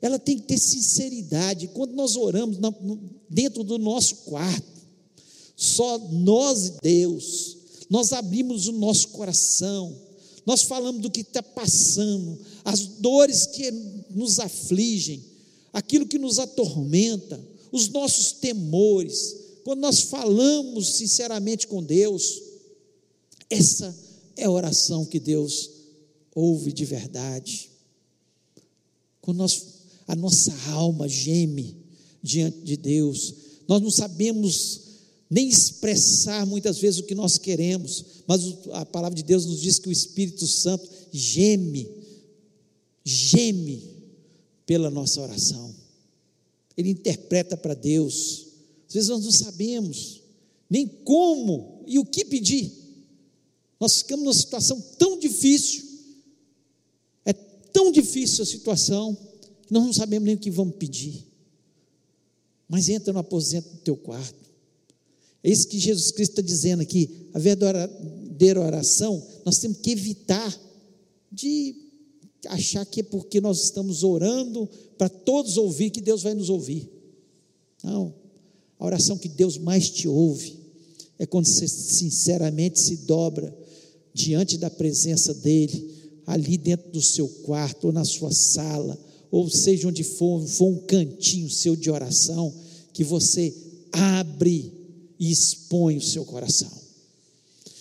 [0.00, 1.66] ela tem que ter sinceridade.
[1.74, 2.56] Quando nós oramos
[3.28, 4.80] dentro do nosso quarto,
[5.56, 7.56] só nós e Deus,
[7.90, 9.92] nós abrimos o nosso coração,
[10.46, 13.68] nós falamos do que está passando, as dores que
[14.08, 15.24] nos afligem,
[15.72, 19.34] aquilo que nos atormenta, os nossos temores.
[19.64, 22.40] Quando nós falamos sinceramente com Deus,
[23.50, 23.92] essa
[24.36, 25.77] é a oração que Deus
[26.38, 27.70] ouve de verdade.
[29.20, 31.76] Quando nós a nossa alma geme
[32.22, 33.34] diante de Deus.
[33.68, 34.80] Nós não sabemos
[35.30, 39.78] nem expressar muitas vezes o que nós queremos, mas a palavra de Deus nos diz
[39.78, 41.86] que o Espírito Santo geme,
[43.04, 43.82] geme
[44.64, 45.74] pela nossa oração.
[46.74, 48.46] Ele interpreta para Deus.
[48.88, 50.22] Às vezes nós não sabemos
[50.70, 52.72] nem como e o que pedir.
[53.78, 55.84] Nós ficamos numa situação tão difícil.
[57.78, 59.16] Tão difícil a situação
[59.70, 61.24] nós não sabemos nem o que vamos pedir.
[62.68, 64.50] Mas entra no aposento do teu quarto.
[65.44, 67.28] É isso que Jesus Cristo está dizendo aqui.
[67.32, 70.60] A verdadeira oração, nós temos que evitar
[71.30, 71.76] de
[72.48, 76.90] achar que é porque nós estamos orando para todos ouvir que Deus vai nos ouvir.
[77.84, 78.12] Não.
[78.76, 80.58] A oração que Deus mais te ouve
[81.16, 83.56] é quando você sinceramente se dobra
[84.12, 85.97] diante da presença dEle,
[86.28, 88.98] ali dentro do seu quarto, ou na sua sala,
[89.30, 92.52] ou seja onde for, for um cantinho seu de oração,
[92.92, 93.54] que você
[93.90, 94.70] abre
[95.18, 96.70] e expõe o seu coração.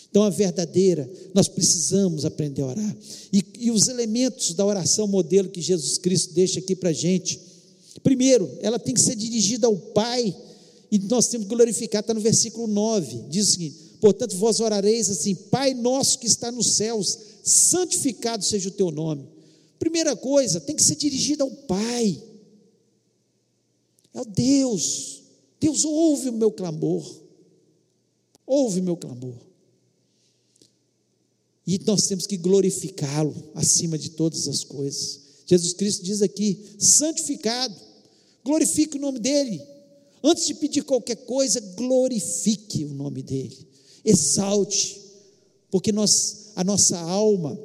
[0.10, 2.98] Então, a verdadeira, nós precisamos aprender a orar.
[3.34, 7.42] E, e os elementos da oração modelo que Jesus Cristo deixa aqui para a gente.
[8.02, 10.34] Primeiro, ela tem que ser dirigida ao Pai,
[10.90, 15.10] e nós temos que glorificar, está no versículo 9, diz o seguinte: portanto, vós orareis
[15.10, 19.28] assim, Pai nosso que está nos céus, santificado seja o teu nome.
[19.80, 22.22] Primeira coisa, tem que ser dirigida ao Pai,
[24.14, 25.24] é o Deus.
[25.60, 27.04] Deus ouve o meu clamor,
[28.46, 29.36] ouve o meu clamor.
[31.66, 35.20] E nós temos que glorificá-lo acima de todas as coisas.
[35.46, 37.76] Jesus Cristo diz aqui: santificado,
[38.44, 39.62] glorifique o nome dEle.
[40.24, 43.68] Antes de pedir qualquer coisa, glorifique o nome dEle,
[44.04, 45.00] exalte,
[45.70, 47.56] porque nós, a nossa alma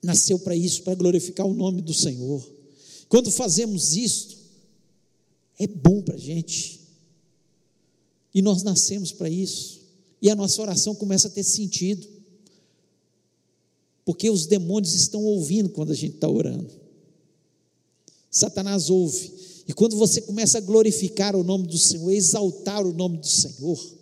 [0.00, 2.48] nasceu para isso, para glorificar o nome do Senhor.
[3.08, 4.36] Quando fazemos isto,
[5.58, 6.80] é bom para a gente,
[8.32, 9.80] e nós nascemos para isso,
[10.22, 12.06] e a nossa oração começa a ter sentido
[14.04, 16.70] porque os demônios estão ouvindo quando a gente está orando.
[18.30, 19.32] Satanás ouve.
[19.66, 23.96] E quando você começa a glorificar o nome do Senhor, exaltar o nome do Senhor,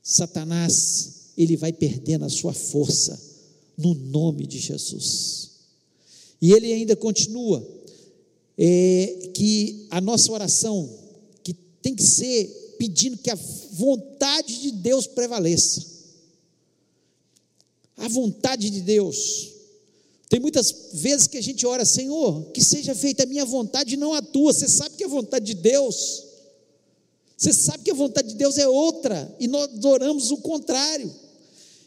[0.00, 3.20] Satanás, ele vai perdendo a sua força
[3.76, 5.50] no nome de Jesus.
[6.40, 7.66] E ele ainda continua
[8.56, 10.88] é, que a nossa oração
[11.42, 13.38] que tem que ser pedindo que a
[13.72, 15.94] vontade de Deus prevaleça
[17.96, 19.50] a vontade de Deus.
[20.28, 23.96] Tem muitas vezes que a gente ora, Senhor, que seja feita a minha vontade e
[23.96, 24.52] não a tua.
[24.52, 26.24] Você sabe que a vontade de Deus,
[27.36, 31.12] você sabe que a vontade de Deus é outra, e nós oramos o contrário.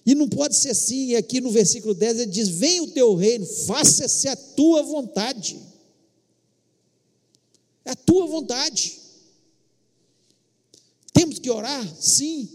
[0.07, 3.13] E não pode ser assim, e aqui no versículo 10 ele diz: Venha o teu
[3.13, 5.59] reino, faça-se a tua vontade.
[7.83, 8.99] É a tua vontade.
[11.11, 11.85] Temos que orar?
[11.99, 12.47] Sim.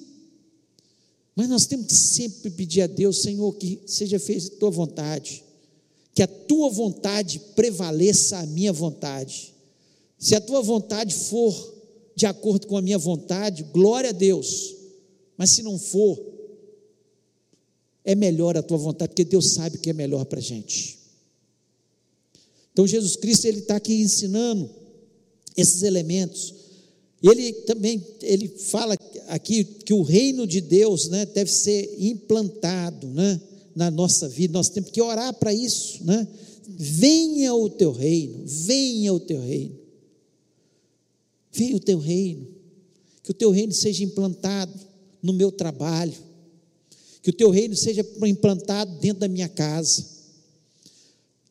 [1.36, 5.44] Mas nós temos que sempre pedir a Deus, Senhor, que seja feita a tua vontade,
[6.14, 9.52] que a tua vontade prevaleça a minha vontade.
[10.18, 11.74] Se a tua vontade for
[12.16, 14.74] de acordo com a minha vontade, glória a Deus.
[15.36, 16.31] Mas se não for,
[18.04, 20.98] é melhor a tua vontade, porque Deus sabe que é melhor para a gente.
[22.72, 24.68] Então Jesus Cristo ele está aqui ensinando
[25.56, 26.62] esses elementos
[27.22, 28.96] ele também ele fala
[29.28, 33.40] aqui que o reino de Deus né, deve ser implantado né,
[33.76, 34.52] na nossa vida.
[34.52, 36.04] Nós temos que orar para isso.
[36.04, 36.26] Né?
[36.66, 39.78] Venha o teu reino, venha o teu reino.
[41.52, 42.48] Venha o teu reino.
[43.22, 44.72] Que o teu reino seja implantado
[45.22, 46.14] no meu trabalho.
[47.22, 50.04] Que o teu reino seja implantado dentro da minha casa.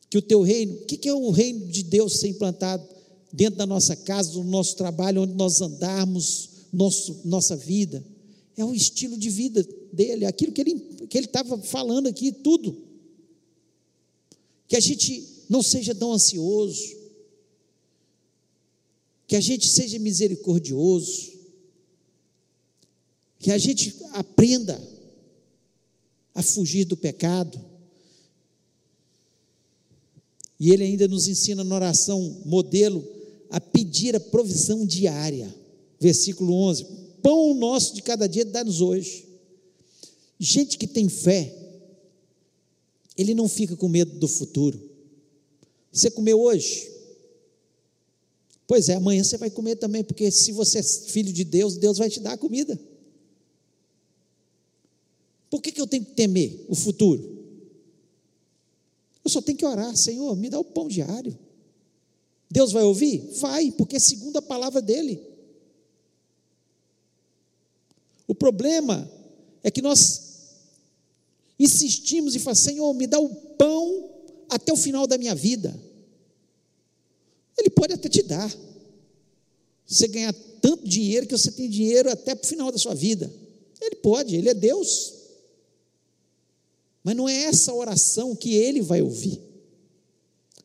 [0.10, 2.91] Que o teu reino, o que é o reino de Deus ser implantado?
[3.31, 8.05] dentro da nossa casa, do nosso trabalho, onde nós andarmos, nosso, nossa vida.
[8.57, 10.79] É o estilo de vida dele, aquilo que ele
[11.10, 12.77] que ele estava falando aqui, tudo.
[14.67, 16.95] Que a gente não seja tão ansioso,
[19.27, 21.31] que a gente seja misericordioso,
[23.39, 24.81] que a gente aprenda
[26.34, 27.60] a fugir do pecado,
[30.60, 33.04] e ele ainda nos ensina na oração modelo
[33.50, 35.54] a pedir a provisão diária.
[36.00, 36.86] Versículo 11:
[37.22, 39.26] Pão nosso de cada dia dá-nos hoje.
[40.39, 41.52] Gente que tem fé,
[43.17, 44.80] ele não fica com medo do futuro.
[45.91, 46.89] Você comeu hoje?
[48.67, 51.98] Pois é, amanhã você vai comer também, porque se você é filho de Deus, Deus
[51.98, 52.80] vai te dar a comida.
[55.51, 57.39] Por que, que eu tenho que temer o futuro?
[59.23, 61.37] Eu só tenho que orar, Senhor, me dá o pão diário.
[62.49, 63.19] Deus vai ouvir?
[63.33, 65.21] Vai, porque é segundo a palavra dele.
[68.25, 69.12] O problema
[69.62, 70.56] é que nós
[71.60, 74.10] insistimos e falamos, Senhor, me dá o pão
[74.49, 75.77] até o final da minha vida.
[77.58, 78.49] Ele pode até te dar.
[79.85, 83.31] Você ganhar tanto dinheiro que você tem dinheiro até para o final da sua vida.
[83.81, 85.21] Ele pode, ele é Deus.
[87.04, 89.39] Mas não é essa oração que ele vai ouvir.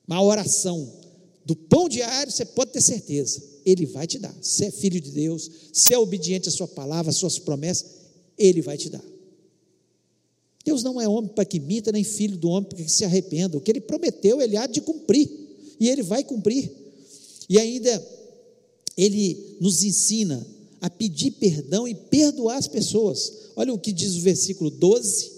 [0.06, 0.92] Uma oração
[1.44, 4.36] do pão diário, você pode ter certeza, Ele vai te dar.
[4.42, 7.86] Se é filho de Deus, se é obediente à Sua palavra, às Suas promessas,
[8.36, 9.04] Ele vai te dar.
[10.64, 13.56] Deus não é homem para que imita, nem filho do homem para que se arrependa.
[13.56, 15.30] O que Ele prometeu, Ele há de cumprir,
[15.78, 16.68] e Ele vai cumprir.
[17.48, 18.04] E ainda,
[18.96, 20.44] Ele nos ensina
[20.80, 23.32] a pedir perdão e perdoar as pessoas.
[23.54, 25.35] Olha o que diz o versículo 12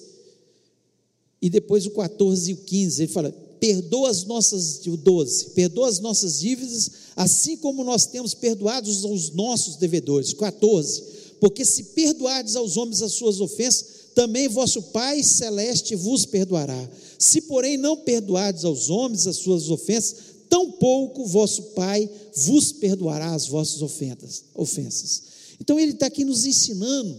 [1.41, 3.03] e depois o 14 e o 15.
[3.03, 3.31] Ele fala:
[3.61, 9.31] perdoa as nossas, o 12, perdoa as nossas dívidas, assim como nós temos perdoados aos
[9.31, 10.33] nossos devedores.
[10.33, 11.03] 14,
[11.41, 16.89] porque se perdoardes aos homens as suas ofensas, também vosso Pai celeste vos perdoará.
[17.19, 20.17] Se, porém, não perdoardes aos homens as suas ofensas,
[20.49, 25.23] tampouco vosso Pai vos perdoará as vossas ofensas.
[25.61, 27.17] Então, ele está aqui nos ensinando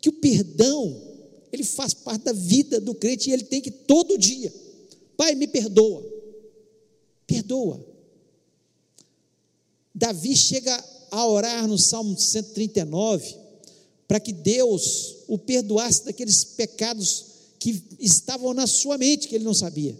[0.00, 0.94] que o perdão,
[1.54, 4.52] ele faz parte da vida do crente e ele tem que todo dia
[5.16, 6.04] Pai, me perdoa.
[7.26, 7.84] Perdoa.
[9.94, 13.36] Davi chega a orar no Salmo 139
[14.08, 17.26] para que Deus o perdoasse daqueles pecados
[17.58, 19.96] que estavam na sua mente que ele não sabia.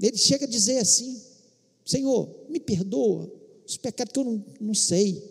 [0.00, 1.20] Ele chega a dizer assim:
[1.84, 3.30] Senhor, me perdoa
[3.66, 5.22] os pecados que eu não, não sei,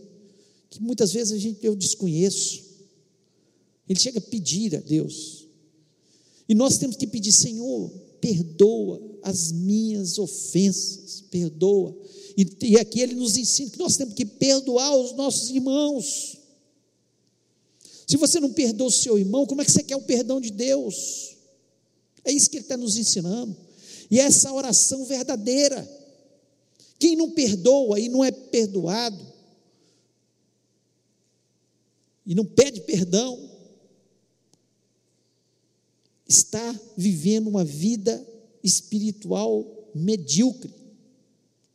[0.70, 2.67] que muitas vezes a gente, eu desconheço.
[3.88, 5.48] Ele chega a pedir a Deus.
[6.48, 7.90] E nós temos que pedir, Senhor,
[8.22, 11.96] perdoa as minhas ofensas, perdoa.
[12.38, 16.38] E, e aqui ele nos ensina que nós temos que perdoar os nossos irmãos.
[18.06, 20.52] Se você não perdoa o seu irmão, como é que você quer o perdão de
[20.52, 21.36] Deus?
[22.24, 23.56] É isso que ele está nos ensinando.
[24.10, 25.88] E é essa oração verdadeira.
[27.00, 29.36] Quem não perdoa e não é perdoado,
[32.26, 33.57] e não pede perdão,
[36.28, 38.26] está vivendo uma vida
[38.64, 40.74] espiritual medíocre.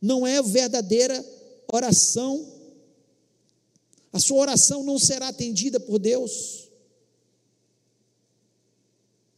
[0.01, 1.23] Não é verdadeira
[1.71, 2.45] oração.
[4.11, 6.69] A sua oração não será atendida por Deus.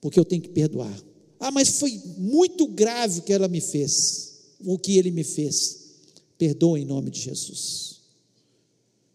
[0.01, 1.03] Porque eu tenho que perdoar.
[1.39, 5.84] Ah, mas foi muito grave o que ela me fez, o que ele me fez.
[6.38, 8.01] Perdoa em nome de Jesus.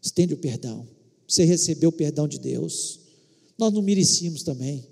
[0.01, 0.89] Estende o perdão.
[1.29, 3.01] Você recebeu o perdão de Deus.
[3.59, 4.87] Nós não merecíamos também.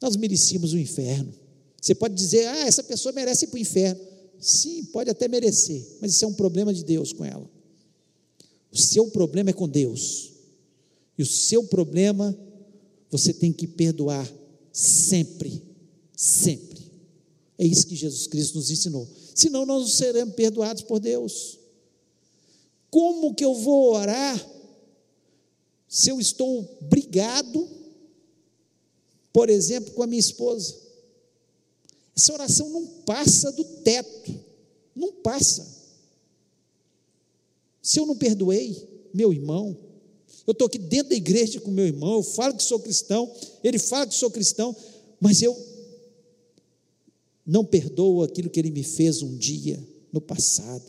[0.00, 1.32] Nós merecíamos o inferno.
[1.80, 4.00] Você pode dizer, ah, essa pessoa merece ir para o inferno.
[4.38, 7.48] Sim, pode até merecer, mas isso é um problema de Deus com ela.
[8.72, 10.32] O seu problema é com Deus.
[11.18, 12.36] E o seu problema,
[13.10, 14.30] você tem que perdoar
[14.72, 15.62] sempre.
[16.16, 16.80] Sempre.
[17.58, 19.06] É isso que Jesus Cristo nos ensinou.
[19.34, 21.58] Senão nós não seremos perdoados por Deus.
[22.90, 24.50] Como que eu vou orar
[25.86, 27.68] se eu estou brigado
[29.32, 30.76] por exemplo, com a minha esposa.
[32.16, 34.34] Essa oração não passa do teto,
[34.94, 35.66] não passa.
[37.82, 39.76] Se eu não perdoei meu irmão,
[40.46, 43.78] eu estou aqui dentro da igreja com meu irmão, eu falo que sou cristão, ele
[43.78, 44.74] fala que sou cristão,
[45.20, 45.56] mas eu
[47.46, 50.84] não perdoo aquilo que ele me fez um dia no passado.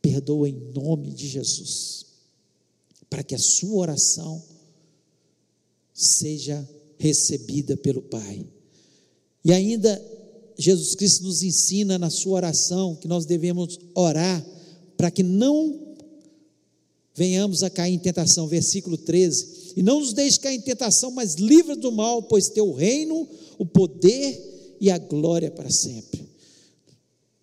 [0.00, 2.06] Perdoa em nome de Jesus,
[3.10, 4.42] para que a sua oração
[5.96, 6.68] seja
[6.98, 8.46] recebida pelo Pai.
[9.44, 10.00] E ainda
[10.58, 14.44] Jesus Cristo nos ensina na sua oração que nós devemos orar
[14.96, 15.96] para que não
[17.14, 19.72] venhamos a cair em tentação, versículo 13.
[19.76, 23.26] E não nos deixe cair em tentação, mas livra do mal, pois teu reino,
[23.58, 26.28] o poder e a glória para sempre.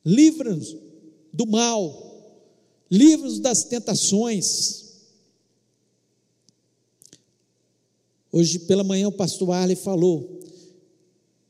[0.05, 0.75] Livra-nos
[1.31, 2.43] do mal,
[2.91, 4.82] livra-nos das tentações,
[8.33, 10.41] Hoje pela manhã o pastor Arley falou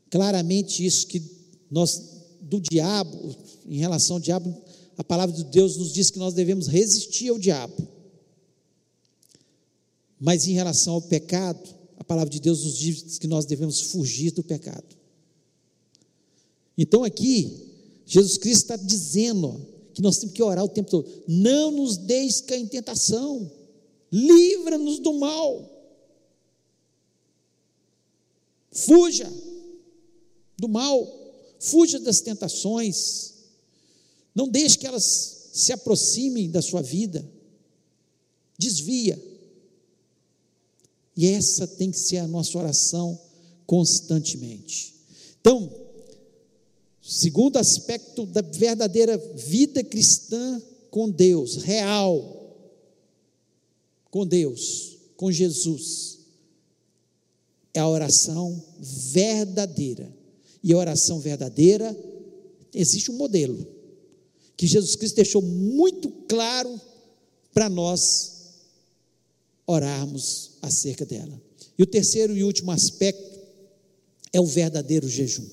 [0.10, 1.24] claramente isso que
[1.72, 2.12] nós
[2.42, 3.34] do diabo,
[3.66, 4.54] em relação ao diabo,
[4.98, 7.88] a palavra de Deus nos diz que nós devemos resistir ao diabo.
[10.20, 11.68] Mas em relação ao pecado,
[11.98, 14.96] a palavra de Deus nos diz que nós devemos fugir do pecado.
[16.78, 17.66] Então aqui,
[18.06, 21.10] Jesus Cristo está dizendo que nós temos que orar o tempo todo.
[21.30, 23.50] Não nos deixes cair em tentação.
[24.12, 25.73] Livra-nos do mal.
[28.74, 29.32] Fuja
[30.58, 31.08] do mal,
[31.60, 33.34] fuja das tentações,
[34.34, 37.24] não deixe que elas se aproximem da sua vida,
[38.58, 39.22] desvia.
[41.16, 43.20] E essa tem que ser a nossa oração
[43.68, 44.96] constantemente.
[45.40, 45.72] Então,
[47.00, 50.60] segundo aspecto da verdadeira vida cristã
[50.90, 52.58] com Deus, real,
[54.10, 56.23] com Deus, com Jesus
[57.74, 60.12] é a oração verdadeira.
[60.64, 61.96] E a oração verdadeira,
[62.74, 63.68] existe um modelo,
[64.56, 66.80] que Jesus Cristo deixou muito claro
[67.54, 68.32] para nós
[69.68, 71.42] orarmos acerca dela.
[71.78, 73.40] E o terceiro e último aspecto
[74.32, 75.46] é o verdadeiro jejum.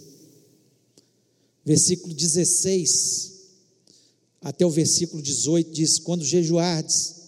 [1.65, 3.31] Versículo 16
[4.41, 7.20] até o versículo 18, diz: Quando jejuardes,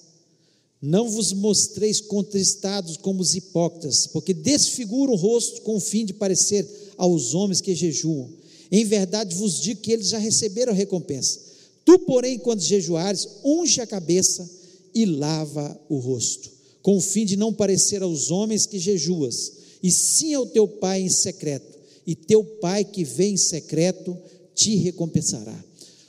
[0.83, 6.13] não vos mostreis contristados como os hipócritas, porque desfiguram o rosto com o fim de
[6.13, 8.29] parecer aos homens que jejuam.
[8.71, 11.39] Em verdade vos digo que eles já receberam a recompensa.
[11.85, 14.49] Tu, porém, quando jejuares, unge a cabeça
[14.93, 16.51] e lava o rosto,
[16.83, 21.03] com o fim de não parecer aos homens que jejuas, e sim ao teu pai
[21.03, 24.17] em secreto, e teu pai que vem em secreto
[24.53, 25.65] te recompensará.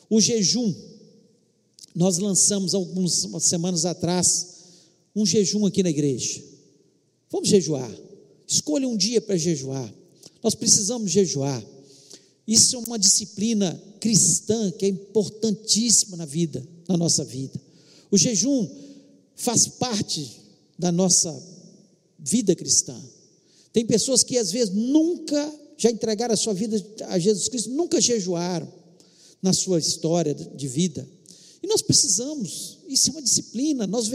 [0.09, 0.74] O jejum,
[1.95, 4.53] nós lançamos algumas semanas atrás
[5.16, 6.43] um jejum aqui na igreja.
[7.30, 7.91] Vamos jejuar.
[8.47, 9.93] Escolha um dia para jejuar.
[10.43, 11.64] Nós precisamos jejuar.
[12.47, 17.59] Isso é uma disciplina cristã que é importantíssima na vida, na nossa vida.
[18.11, 18.70] O jejum
[19.36, 20.30] faz parte
[20.78, 21.34] da nossa
[22.20, 22.99] vida cristã.
[23.72, 27.99] Tem pessoas que às vezes nunca já entregaram a sua vida a Jesus Cristo, nunca
[27.99, 28.72] jejuaram
[29.41, 31.07] na sua história de vida.
[31.61, 34.07] E nós precisamos, isso é uma disciplina, nós,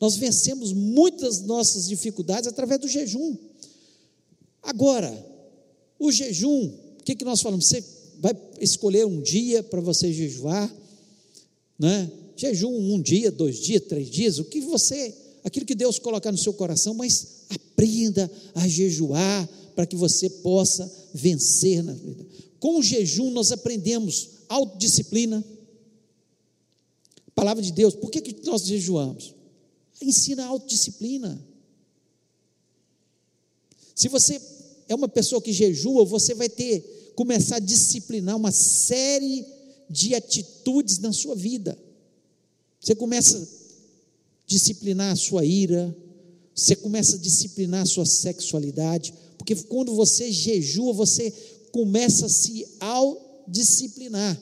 [0.00, 3.36] nós vencemos muitas nossas dificuldades através do jejum.
[4.62, 5.12] Agora,
[5.98, 6.66] o jejum,
[7.00, 7.66] o que, que nós falamos?
[7.66, 7.84] Você
[8.18, 10.74] vai escolher um dia para você jejuar,
[11.78, 12.10] né?
[12.36, 15.14] Jejum um dia, dois dias, três dias, o que você,
[15.44, 20.90] aquilo que Deus colocar no seu coração, mas aprenda a jejuar para que você possa
[21.12, 22.26] vencer na vida.
[22.58, 25.44] Com o jejum nós aprendemos autodisciplina.
[27.34, 29.33] Palavra de Deus, por que, que nós jejuamos?
[30.04, 31.42] Ensina autodisciplina.
[33.94, 34.40] Se você
[34.88, 39.46] é uma pessoa que jejua, você vai ter começar a disciplinar uma série
[39.88, 41.78] de atitudes na sua vida.
[42.80, 43.46] Você começa a
[44.46, 45.96] disciplinar a sua ira,
[46.54, 51.32] você começa a disciplinar a sua sexualidade, porque quando você jejua, você
[51.72, 54.40] começa a se autodisciplinar.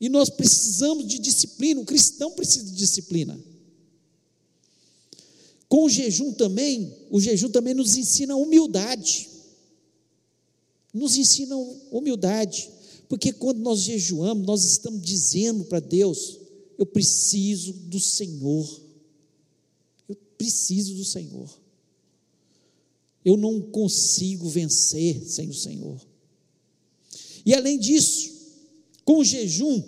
[0.00, 3.38] E nós precisamos de disciplina, o cristão precisa de disciplina.
[5.68, 9.28] Com o jejum também, o jejum também nos ensina humildade.
[10.92, 11.56] Nos ensina
[11.90, 12.70] humildade.
[13.08, 16.38] Porque quando nós jejuamos, nós estamos dizendo para Deus:
[16.78, 18.80] eu preciso do Senhor.
[20.08, 21.48] Eu preciso do Senhor.
[23.24, 26.00] Eu não consigo vencer sem o Senhor.
[27.44, 28.32] E além disso,
[29.04, 29.82] com o jejum,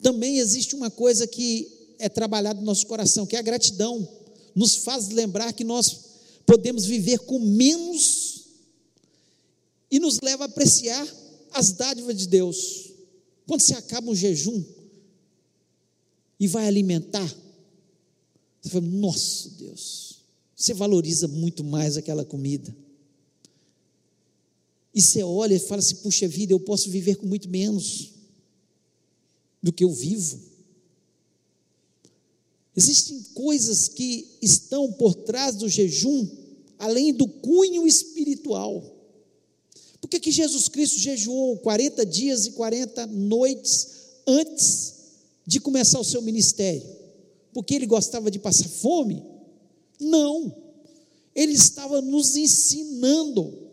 [0.00, 4.08] também existe uma coisa que é trabalhada no nosso coração, que é a gratidão
[4.54, 6.12] nos faz lembrar que nós
[6.46, 8.44] podemos viver com menos
[9.90, 11.06] e nos leva a apreciar
[11.52, 12.90] as dádivas de Deus.
[13.46, 14.64] Quando você acaba um jejum
[16.40, 17.28] e vai alimentar,
[18.60, 20.20] você fala, nossa Deus,
[20.56, 22.74] você valoriza muito mais aquela comida.
[24.94, 28.10] E você olha e fala assim: puxa vida, eu posso viver com muito menos
[29.62, 30.38] do que eu vivo.
[32.74, 36.26] Existem coisas que estão por trás do jejum,
[36.78, 38.82] além do cunho espiritual.
[40.00, 43.88] Por que, que Jesus Cristo jejuou 40 dias e 40 noites
[44.26, 44.94] antes
[45.46, 46.82] de começar o seu ministério?
[47.52, 49.22] Porque ele gostava de passar fome?
[50.00, 50.54] Não.
[51.34, 53.70] Ele estava nos ensinando.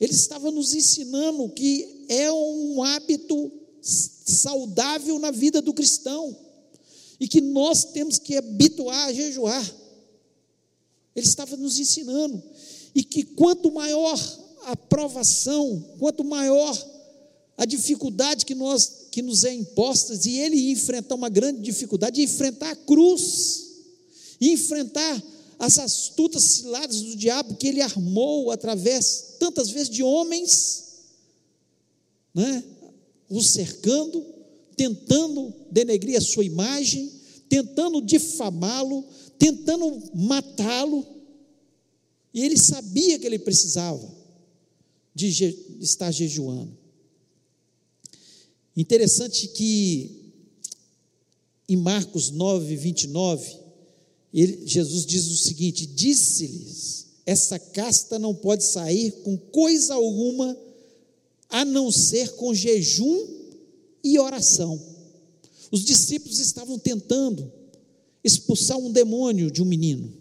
[0.00, 3.52] Ele estava nos ensinando que é um hábito
[3.82, 6.47] saudável na vida do cristão
[7.20, 9.74] e que nós temos que habituar a jejuar.
[11.14, 12.42] Ele estava nos ensinando,
[12.94, 14.18] e que quanto maior
[14.64, 16.76] a provação, quanto maior
[17.56, 22.22] a dificuldade que, nós, que nos é imposta, e ele ia enfrentar uma grande dificuldade,
[22.22, 23.66] enfrentar a cruz,
[24.40, 25.22] e enfrentar
[25.58, 30.84] as astutas ciladas do diabo que ele armou através, tantas vezes, de homens,
[32.32, 32.62] né,
[33.28, 34.24] o cercando,
[34.78, 37.10] tentando denegrir a sua imagem,
[37.48, 39.04] tentando difamá-lo,
[39.36, 41.04] tentando matá-lo.
[42.32, 44.08] E ele sabia que ele precisava
[45.12, 46.78] de je estar jejuando.
[48.76, 50.32] Interessante que
[51.68, 53.58] em Marcos 9, 29,
[54.32, 60.56] ele, Jesus diz o seguinte: Disse-lhes, essa casta não pode sair com coisa alguma
[61.48, 63.37] a não ser com jejum
[64.02, 64.80] e oração.
[65.70, 67.52] Os discípulos estavam tentando
[68.24, 70.12] expulsar um demônio de um menino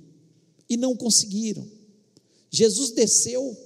[0.69, 1.65] e não conseguiram.
[2.49, 3.57] Jesus desceu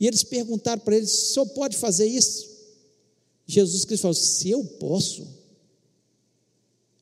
[0.00, 2.48] e eles perguntaram para ele: o senhor pode fazer isso?
[3.46, 5.28] Jesus Cristo falou: se eu posso,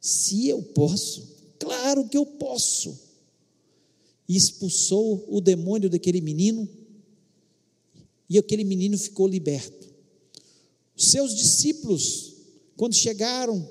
[0.01, 3.07] se eu posso, claro que eu posso.
[4.29, 6.69] E expulsou o demônio daquele menino,
[8.29, 9.88] e aquele menino ficou liberto.
[10.99, 12.35] Os seus discípulos,
[12.77, 13.69] quando chegaram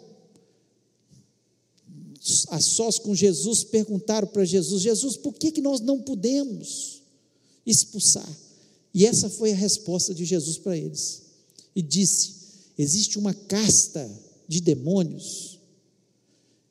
[2.50, 7.02] a sós com Jesus, perguntaram para Jesus: Jesus, por que, que nós não podemos
[7.66, 8.28] expulsar?
[8.94, 11.24] E essa foi a resposta de Jesus para eles.
[11.76, 12.34] E disse:
[12.78, 14.10] existe uma casta
[14.48, 15.60] de demônios,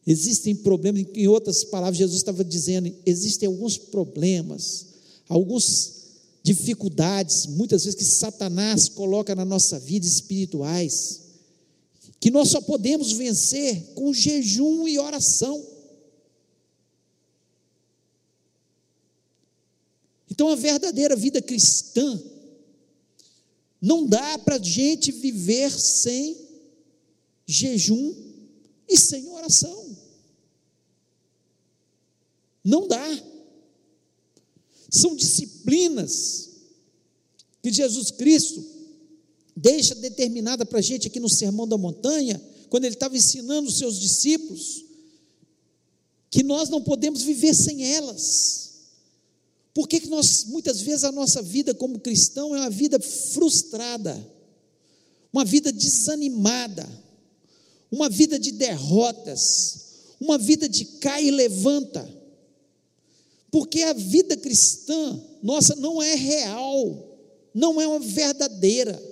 [0.07, 4.87] existem problemas, em outras palavras, Jesus estava dizendo: existem alguns problemas,
[5.29, 5.96] algumas
[6.47, 11.23] dificuldades, muitas vezes que Satanás coloca na nossa vida espirituais,
[12.21, 15.67] que nós só podemos vencer com jejum e oração.
[20.31, 22.23] Então, a verdadeira vida cristã
[23.83, 26.37] não dá para a gente viver sem
[27.45, 28.15] jejum
[28.89, 29.97] e sem oração.
[32.63, 33.36] Não dá.
[34.97, 36.51] São disciplinas
[37.63, 38.65] que Jesus Cristo
[39.55, 43.79] deixa determinada para a gente aqui no Sermão da Montanha, quando ele estava ensinando os
[43.79, 44.85] seus discípulos,
[46.31, 48.67] que nós não podemos viver sem elas.
[49.73, 54.27] Por que, que nós, muitas vezes, a nossa vida como cristão é uma vida frustrada,
[55.33, 56.87] uma vida desanimada,
[57.91, 59.87] uma vida de derrotas,
[60.21, 62.09] uma vida de cai e levanta,
[63.57, 67.19] porque a vida cristã nossa não é real,
[67.55, 69.03] não é uma verdadeira.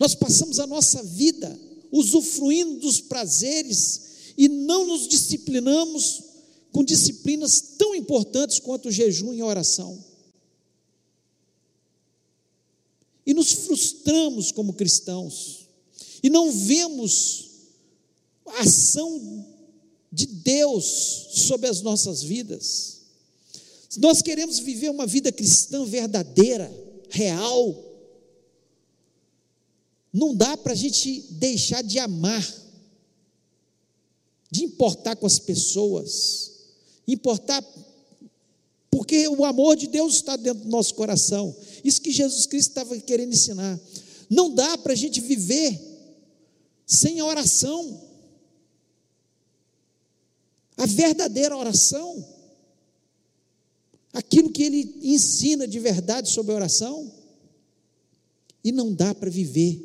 [0.00, 1.56] Nós passamos a nossa vida
[1.92, 6.24] usufruindo dos prazeres e não nos disciplinamos
[6.72, 10.04] com disciplinas tão importantes quanto o jejum e a oração.
[13.24, 15.68] E nos frustramos como cristãos,
[16.20, 17.48] e não vemos
[18.44, 19.46] a ação
[20.10, 22.99] de Deus sobre as nossas vidas.
[23.90, 26.72] Se nós queremos viver uma vida cristã verdadeira,
[27.08, 27.84] real,
[30.12, 32.48] não dá para a gente deixar de amar,
[34.48, 36.52] de importar com as pessoas,
[37.04, 37.64] importar,
[38.92, 41.52] porque o amor de Deus está dentro do nosso coração.
[41.82, 43.78] Isso que Jesus Cristo estava querendo ensinar.
[44.30, 45.76] Não dá para a gente viver
[46.86, 48.08] sem a oração.
[50.76, 52.24] A verdadeira oração,
[54.12, 57.12] aquilo que ele ensina de verdade sobre a oração,
[58.62, 59.82] e não dá para viver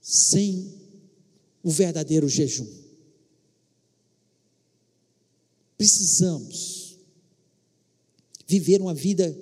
[0.00, 0.74] sem
[1.62, 2.68] o verdadeiro jejum.
[5.76, 6.98] Precisamos
[8.46, 9.36] viver uma vida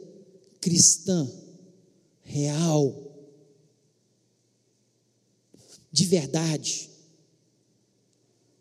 [0.61, 1.31] cristã,
[2.23, 3.03] real,
[5.93, 6.91] de verdade,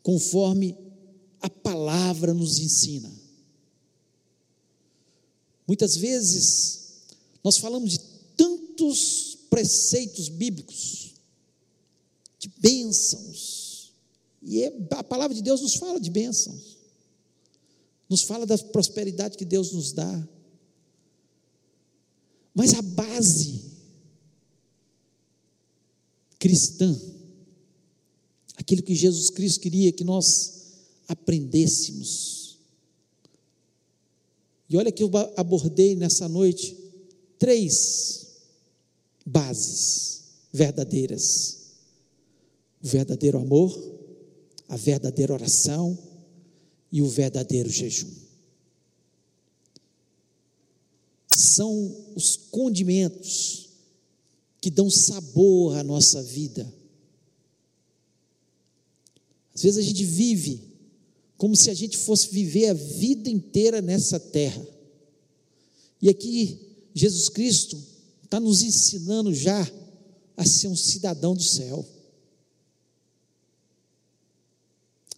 [0.03, 0.77] conforme
[1.39, 3.22] a palavra nos ensina.
[5.67, 6.79] Muitas vezes
[7.43, 7.99] nós falamos de
[8.35, 11.13] tantos preceitos bíblicos,
[12.39, 13.91] de bênçãos,
[14.41, 16.73] e é, a palavra de Deus nos fala de bênçãos
[18.13, 20.29] nos fala da prosperidade que Deus nos dá.
[22.53, 23.61] Mas a base
[26.37, 26.95] cristã,
[28.55, 30.75] aquilo que Jesus Cristo queria que nós
[31.07, 32.42] aprendêssemos.
[34.73, 36.75] E olha que eu abordei nessa noite
[37.37, 38.25] três
[39.23, 41.75] bases verdadeiras:
[42.83, 43.71] o verdadeiro amor,
[44.67, 45.95] a verdadeira oração
[46.91, 48.09] e o verdadeiro jejum.
[51.37, 53.69] São os condimentos
[54.59, 56.73] que dão sabor à nossa vida.
[59.53, 60.72] Às vezes a gente vive
[61.43, 64.65] como se a gente fosse viver a vida inteira nessa terra.
[66.01, 66.57] E aqui
[66.93, 67.77] Jesus Cristo
[68.23, 69.69] está nos ensinando já
[70.37, 71.85] a ser um cidadão do céu.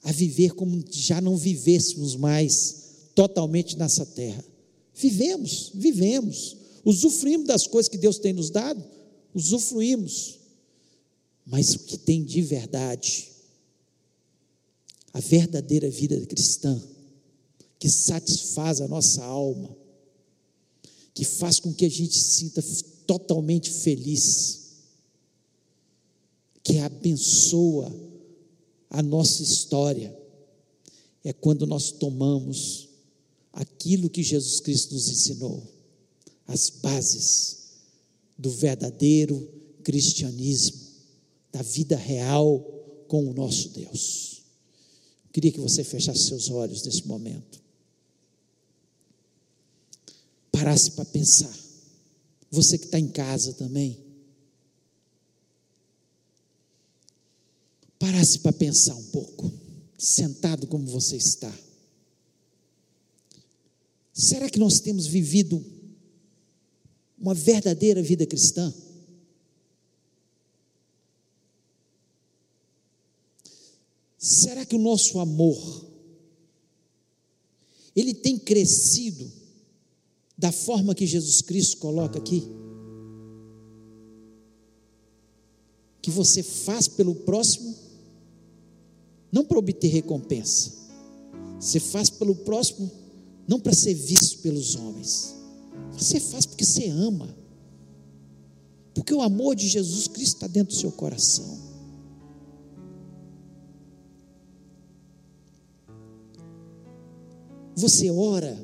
[0.02, 4.44] a viver como já não vivêssemos mais totalmente nessa terra.
[4.96, 8.84] Vivemos, vivemos, usufruímos das coisas que Deus tem nos dado,
[9.32, 10.40] usufruímos,
[11.46, 13.35] mas o que tem de verdade,
[15.16, 16.78] a verdadeira vida cristã,
[17.80, 19.74] que satisfaz a nossa alma,
[21.13, 22.61] que faz com que a gente se sinta
[23.07, 24.74] totalmente feliz,
[26.61, 27.95] que abençoa
[28.89, 30.13] a nossa história
[31.24, 32.89] é quando nós tomamos
[33.53, 35.63] aquilo que Jesus Cristo nos ensinou,
[36.45, 37.57] as bases
[38.38, 39.49] do verdadeiro
[39.82, 40.78] cristianismo,
[41.53, 42.59] da vida real
[43.07, 44.35] com o nosso Deus.
[45.36, 47.62] Queria que você fechasse seus olhos nesse momento.
[50.50, 51.54] Parasse para pensar.
[52.50, 54.00] Você que está em casa também.
[58.00, 59.52] parasse para pensar um pouco,
[59.98, 61.54] sentado como você está.
[64.14, 65.62] Será que nós temos vivido
[67.20, 68.74] uma verdadeira vida cristã?
[74.66, 75.86] Que o nosso amor
[77.95, 79.32] ele tem crescido
[80.38, 82.43] da forma que Jesus Cristo coloca aqui?
[86.01, 87.74] Que você faz pelo próximo
[89.32, 90.72] não para obter recompensa.
[91.59, 92.91] Você faz pelo próximo
[93.47, 95.36] não para ser visto pelos homens.
[95.93, 97.36] Você faz porque você ama.
[98.93, 101.75] Porque o amor de Jesus Cristo está dentro do seu coração.
[107.76, 108.58] Você ora,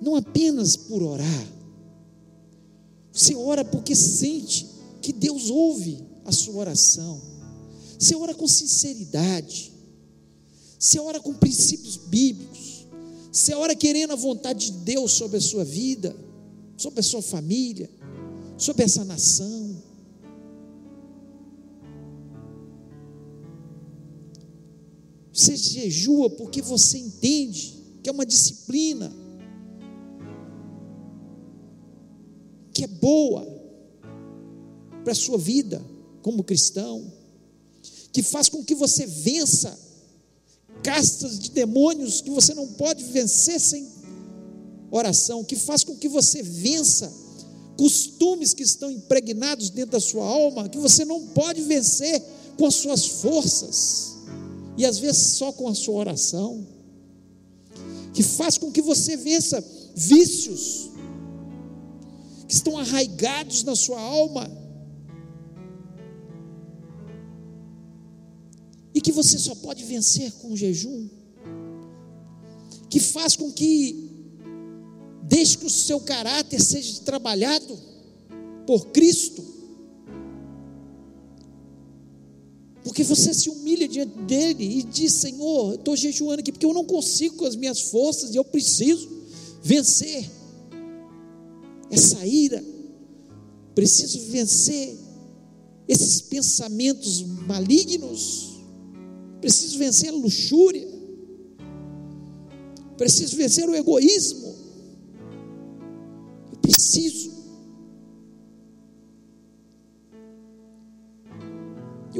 [0.00, 1.46] não apenas por orar,
[3.12, 4.66] você ora porque sente
[5.00, 7.20] que Deus ouve a sua oração,
[7.98, 9.72] você ora com sinceridade,
[10.78, 12.88] você ora com princípios bíblicos,
[13.30, 16.16] você ora querendo a vontade de Deus sobre a sua vida,
[16.76, 17.88] sobre a sua família,
[18.58, 19.80] sobre essa nação.
[25.32, 29.12] Você jejua porque você entende que é uma disciplina,
[32.72, 33.46] que é boa
[35.04, 35.82] para a sua vida
[36.22, 37.12] como cristão,
[38.12, 39.78] que faz com que você vença
[40.82, 43.86] castas de demônios que você não pode vencer sem
[44.90, 47.12] oração, que faz com que você vença
[47.76, 52.22] costumes que estão impregnados dentro da sua alma, que você não pode vencer
[52.58, 54.16] com as suas forças,
[54.76, 56.66] e às vezes só com a sua oração
[58.12, 59.62] que faz com que você vença
[59.94, 60.90] vícios
[62.46, 64.50] que estão arraigados na sua alma
[68.94, 71.08] e que você só pode vencer com o jejum,
[72.90, 74.10] que faz com que
[75.22, 77.78] deixe que o seu caráter seja trabalhado
[78.66, 79.51] por Cristo
[82.92, 86.84] Porque você se humilha diante dele e diz: Senhor, estou jejuando aqui porque eu não
[86.84, 89.08] consigo com as minhas forças e eu preciso
[89.62, 90.30] vencer
[91.90, 92.62] essa ira,
[93.74, 94.94] preciso vencer
[95.88, 98.60] esses pensamentos malignos,
[99.40, 100.86] preciso vencer a luxúria,
[102.98, 104.41] preciso vencer o egoísmo,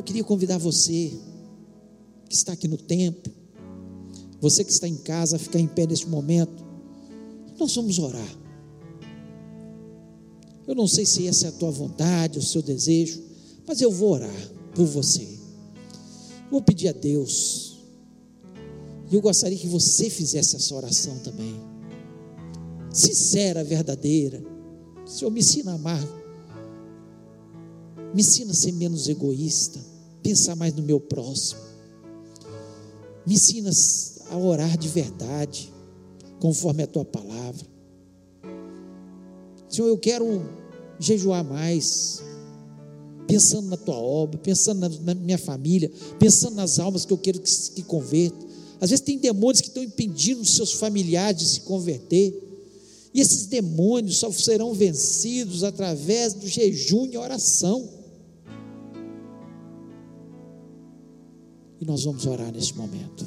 [0.03, 1.13] Eu queria convidar você,
[2.29, 3.33] que está aqui no templo,
[4.41, 6.65] você que está em casa, a ficar em pé neste momento.
[7.57, 8.39] Nós vamos orar.
[10.67, 13.23] Eu não sei se essa é a tua vontade, o seu desejo,
[13.65, 15.39] mas eu vou orar por você.
[16.51, 17.79] Vou pedir a Deus.
[19.09, 21.55] E eu gostaria que você fizesse essa oração também.
[22.93, 24.43] Sincera, verdadeira.
[25.07, 26.05] Senhor, me ensina a amar.
[28.13, 29.92] Me ensina a ser menos egoísta
[30.23, 31.61] pensar mais no meu próximo.
[33.27, 33.71] Me ensina
[34.31, 35.73] a orar de verdade,
[36.41, 37.67] conforme a tua palavra.
[39.69, 40.43] Senhor, eu quero
[40.99, 42.23] jejuar mais,
[43.27, 47.51] pensando na tua obra, pensando na, minha família, pensando nas almas que eu quero que,
[47.71, 48.49] que convertam.
[48.81, 52.37] Às vezes tem demônios que estão impedindo os seus familiares de se converter.
[53.15, 57.89] E esses demônios só serão vencidos através do jejum e oração.
[61.83, 63.27] E nós vamos orar neste momento.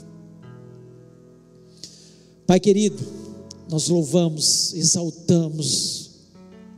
[2.48, 3.04] Pai querido,
[3.70, 6.12] nós louvamos, exaltamos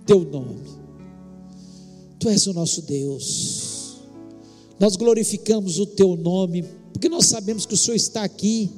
[0.04, 0.66] Teu nome.
[2.20, 3.98] Tu és o nosso Deus.
[4.80, 8.72] Nós glorificamos o Teu nome, porque nós sabemos que o Senhor está aqui,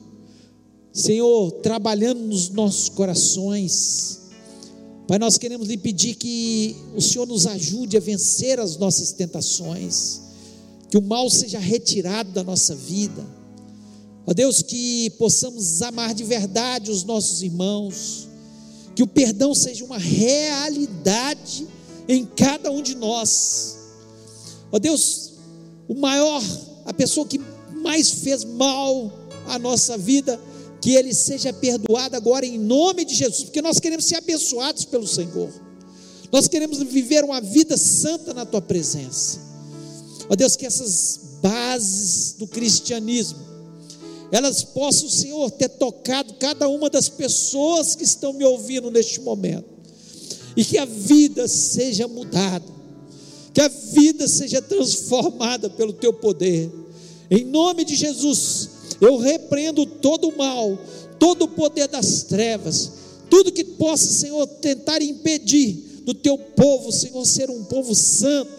[0.91, 4.24] Senhor, trabalhando nos nossos corações.
[5.08, 10.28] Pai, nós queremos lhe pedir que o Senhor nos ajude a vencer as nossas tentações
[10.89, 13.25] que o mal seja retirado da nossa vida.
[14.25, 18.27] Ó Deus, que possamos amar de verdade os nossos irmãos,
[18.95, 21.67] que o perdão seja uma realidade
[22.07, 23.77] em cada um de nós.
[24.71, 25.33] Ó Deus,
[25.87, 26.43] o maior,
[26.85, 27.39] a pessoa que
[27.81, 29.11] mais fez mal
[29.47, 30.39] à nossa vida,
[30.81, 35.07] que ele seja perdoado agora em nome de Jesus, porque nós queremos ser abençoados pelo
[35.07, 35.49] Senhor.
[36.31, 39.49] Nós queremos viver uma vida santa na tua presença.
[40.30, 43.39] Ó Deus, que essas bases do cristianismo,
[44.32, 49.67] elas possam, Senhor, ter tocado cada uma das pessoas que estão me ouvindo neste momento,
[50.55, 52.65] e que a vida seja mudada,
[53.53, 56.71] que a vida seja transformada pelo Teu poder,
[57.32, 58.69] Em nome de Jesus,
[58.99, 60.77] eu repreendo todo o mal,
[61.19, 62.91] todo o poder das trevas,
[63.30, 68.51] tudo que possa, Senhor, tentar impedir do teu povo, Senhor, ser um povo santo,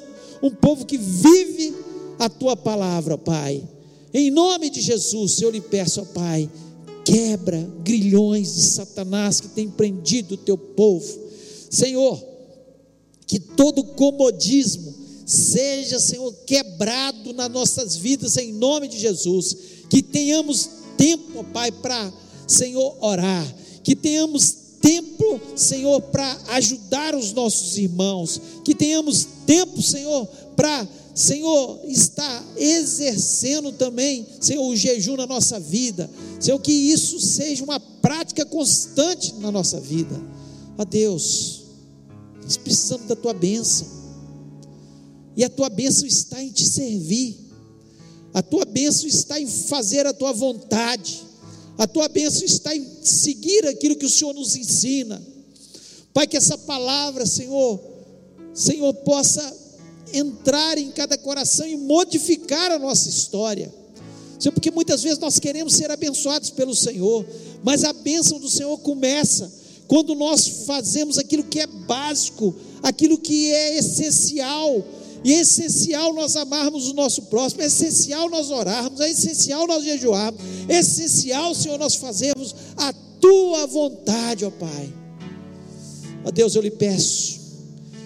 [0.43, 1.74] um povo que vive
[2.18, 3.62] a tua palavra, Pai.
[4.12, 6.51] Em nome de Jesus, eu lhe peço, ó Pai,
[7.05, 11.18] quebra grilhões de Satanás que tem prendido o teu povo.
[11.70, 12.22] Senhor,
[13.26, 14.93] que todo comodismo
[15.24, 19.57] seja, Senhor, quebrado nas nossas vidas em nome de Jesus.
[19.88, 22.12] Que tenhamos tempo, Pai, para,
[22.47, 23.47] Senhor, orar.
[23.84, 28.40] Que tenhamos tempo, Senhor, para ajudar os nossos irmãos.
[28.64, 30.26] Que tenhamos tempo, Senhor,
[30.56, 36.08] para Senhor, está exercendo também, Senhor, o jejum na nossa vida.
[36.38, 40.18] Senhor, que isso seja uma prática constante na nossa vida.
[40.78, 41.64] Ó Deus,
[42.42, 43.86] nós precisamos da tua bênção.
[45.36, 47.38] E a tua bênção está em te servir.
[48.32, 51.22] A tua bênção está em fazer a tua vontade.
[51.80, 55.18] A tua bênção está em seguir aquilo que o Senhor nos ensina.
[56.12, 57.80] Pai, que essa palavra, Senhor,
[58.52, 59.56] Senhor, possa
[60.12, 63.72] entrar em cada coração e modificar a nossa história.
[64.38, 67.24] Senhor, porque muitas vezes nós queremos ser abençoados pelo Senhor,
[67.62, 69.50] mas a bênção do Senhor começa
[69.88, 74.84] quando nós fazemos aquilo que é básico, aquilo que é essencial.
[75.22, 79.84] E é essencial nós amarmos o nosso próximo, é essencial nós orarmos, é essencial nós
[79.84, 84.92] jejuarmos, é essencial, Senhor, nós fazermos a tua vontade, ó Pai.
[86.24, 87.40] Ó Deus, eu lhe peço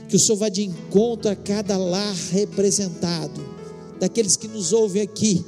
[0.08, 3.44] que o Senhor vá de encontro a cada lar representado,
[4.00, 5.44] daqueles que nos ouvem aqui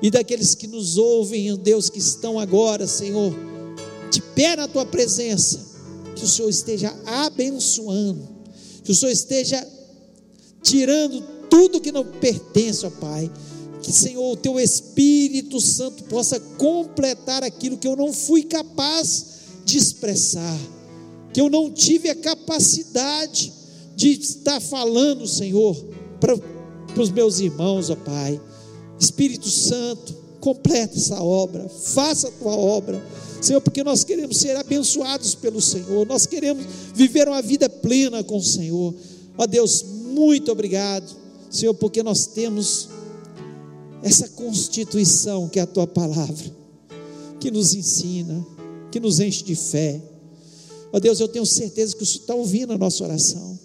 [0.00, 3.34] e daqueles que nos ouvem, Deus, que estão agora, Senhor,
[4.10, 5.60] de pé na tua presença,
[6.14, 8.28] que o Senhor esteja abençoando,
[8.84, 9.66] que o Senhor esteja
[10.64, 13.30] tirando tudo que não pertence, ó Pai.
[13.82, 19.26] Que, Senhor, o teu Espírito Santo possa completar aquilo que eu não fui capaz
[19.64, 20.58] de expressar,
[21.32, 23.52] que eu não tive a capacidade
[23.94, 25.76] de estar falando, Senhor,
[26.18, 28.40] para, para os meus irmãos, ó Pai.
[28.98, 33.02] Espírito Santo, completa essa obra, faça a tua obra,
[33.40, 38.38] Senhor, porque nós queremos ser abençoados pelo Senhor, nós queremos viver uma vida plena com
[38.38, 38.94] o Senhor.
[39.36, 39.84] Ó Deus,
[40.14, 41.14] muito obrigado,
[41.50, 42.88] Senhor, porque nós temos
[44.02, 46.54] essa constituição que é a tua palavra,
[47.40, 48.46] que nos ensina,
[48.90, 50.00] que nos enche de fé.
[50.92, 53.58] Ó Deus, eu tenho certeza que o Senhor está ouvindo a nossa oração.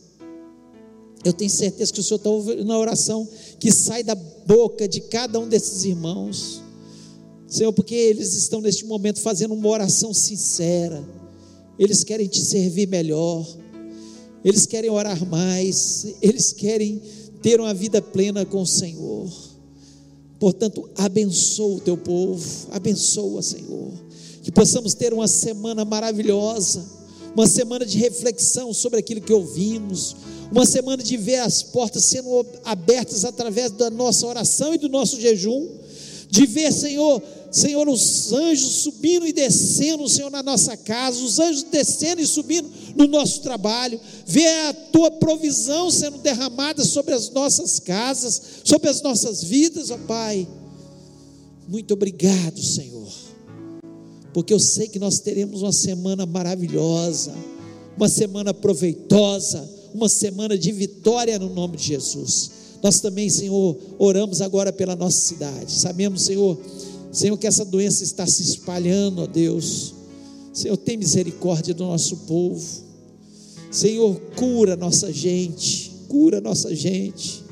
[1.23, 3.27] Eu tenho certeza que o Senhor está ouvindo a oração
[3.59, 6.61] que sai da boca de cada um desses irmãos.
[7.47, 11.03] Senhor, porque eles estão neste momento fazendo uma oração sincera.
[11.77, 13.45] Eles querem te servir melhor.
[14.43, 16.07] Eles querem orar mais.
[16.21, 17.01] Eles querem
[17.41, 19.29] ter uma vida plena com o Senhor.
[20.39, 22.67] Portanto, abençoa o teu povo.
[22.71, 23.91] Abençoa, Senhor.
[24.41, 26.99] Que possamos ter uma semana maravilhosa
[27.35, 30.15] uma semana de reflexão sobre aquilo que ouvimos,
[30.51, 35.19] uma semana de ver as portas sendo abertas através da nossa oração e do nosso
[35.19, 35.67] jejum,
[36.29, 37.21] de ver, Senhor,
[37.51, 42.69] Senhor, os anjos subindo e descendo, Senhor, na nossa casa, os anjos descendo e subindo
[42.95, 49.01] no nosso trabalho, ver a tua provisão sendo derramada sobre as nossas casas, sobre as
[49.01, 50.47] nossas vidas, ó Pai.
[51.67, 52.99] Muito obrigado, Senhor
[54.33, 57.33] porque eu sei que nós teremos uma semana maravilhosa,
[57.97, 62.51] uma semana proveitosa, uma semana de vitória no nome de Jesus.
[62.81, 65.71] Nós também, Senhor, oramos agora pela nossa cidade.
[65.71, 66.57] Sabemos, Senhor,
[67.11, 69.93] Senhor, que essa doença está se espalhando, ó Deus.
[70.53, 72.65] Senhor, tem misericórdia do nosso povo.
[73.71, 77.43] Senhor, cura nossa gente, cura nossa gente.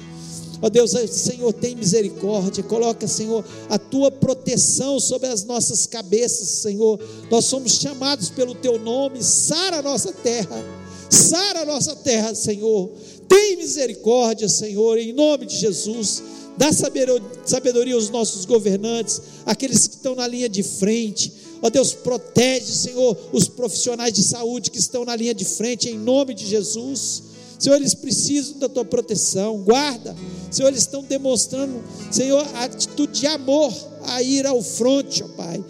[0.62, 7.00] Ó Deus, Senhor, tem misericórdia, coloca, Senhor, a tua proteção sobre as nossas cabeças, Senhor.
[7.30, 10.64] Nós somos chamados pelo teu nome, sara a nossa terra,
[11.10, 12.90] sara a nossa terra, Senhor.
[13.28, 16.24] Tem misericórdia, Senhor, em nome de Jesus.
[16.58, 21.32] Dá sabedoria aos nossos governantes, aqueles que estão na linha de frente.
[21.62, 25.98] Ó Deus, protege, Senhor, os profissionais de saúde que estão na linha de frente, em
[25.98, 27.24] nome de Jesus.
[27.60, 30.16] Senhor, eles precisam da tua proteção, guarda.
[30.52, 35.64] Senhor, eles estão demonstrando, Senhor, a atitude de amor a ir ao fronte, ó Pai.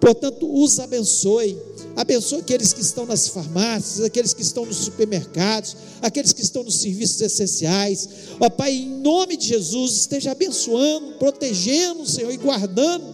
[0.00, 1.56] Portanto, os abençoe.
[1.96, 6.76] Abençoe aqueles que estão nas farmácias, aqueles que estão nos supermercados, aqueles que estão nos
[6.76, 8.08] serviços essenciais.
[8.40, 13.04] Ó Pai, em nome de Jesus, esteja abençoando, protegendo, Senhor, e guardando.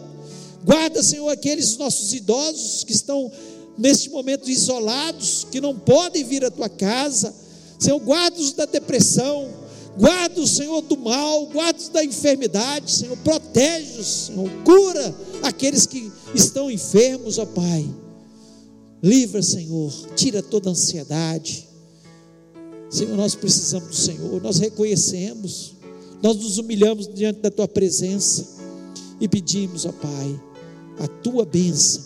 [0.65, 3.31] Guarda, Senhor, aqueles nossos idosos que estão
[3.77, 7.35] neste momento isolados, que não podem vir à tua casa.
[7.79, 9.49] Senhor, guarda-os da depressão,
[9.99, 13.17] Guarda o Senhor do mal, guarda da enfermidade, Senhor.
[13.17, 14.49] Protege, Senhor.
[14.65, 15.13] Cura
[15.43, 17.85] aqueles que estão enfermos, ó Pai.
[19.03, 19.93] Livra, Senhor.
[20.15, 21.69] Tira toda ansiedade.
[22.91, 24.43] Senhor, nós precisamos do Senhor.
[24.43, 25.75] Nós reconhecemos.
[26.23, 28.59] Nós nos humilhamos diante da Tua presença
[29.21, 30.41] e pedimos, ó Pai,
[30.99, 32.03] a Tua bênção.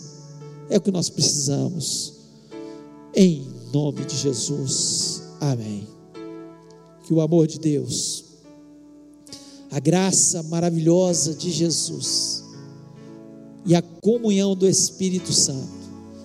[0.69, 2.13] É o que nós precisamos.
[3.15, 5.23] Em nome de Jesus.
[5.39, 5.93] Amém
[7.03, 8.23] que o amor de Deus,
[9.69, 12.43] a graça maravilhosa de Jesus
[13.65, 15.82] e a comunhão do Espírito Santo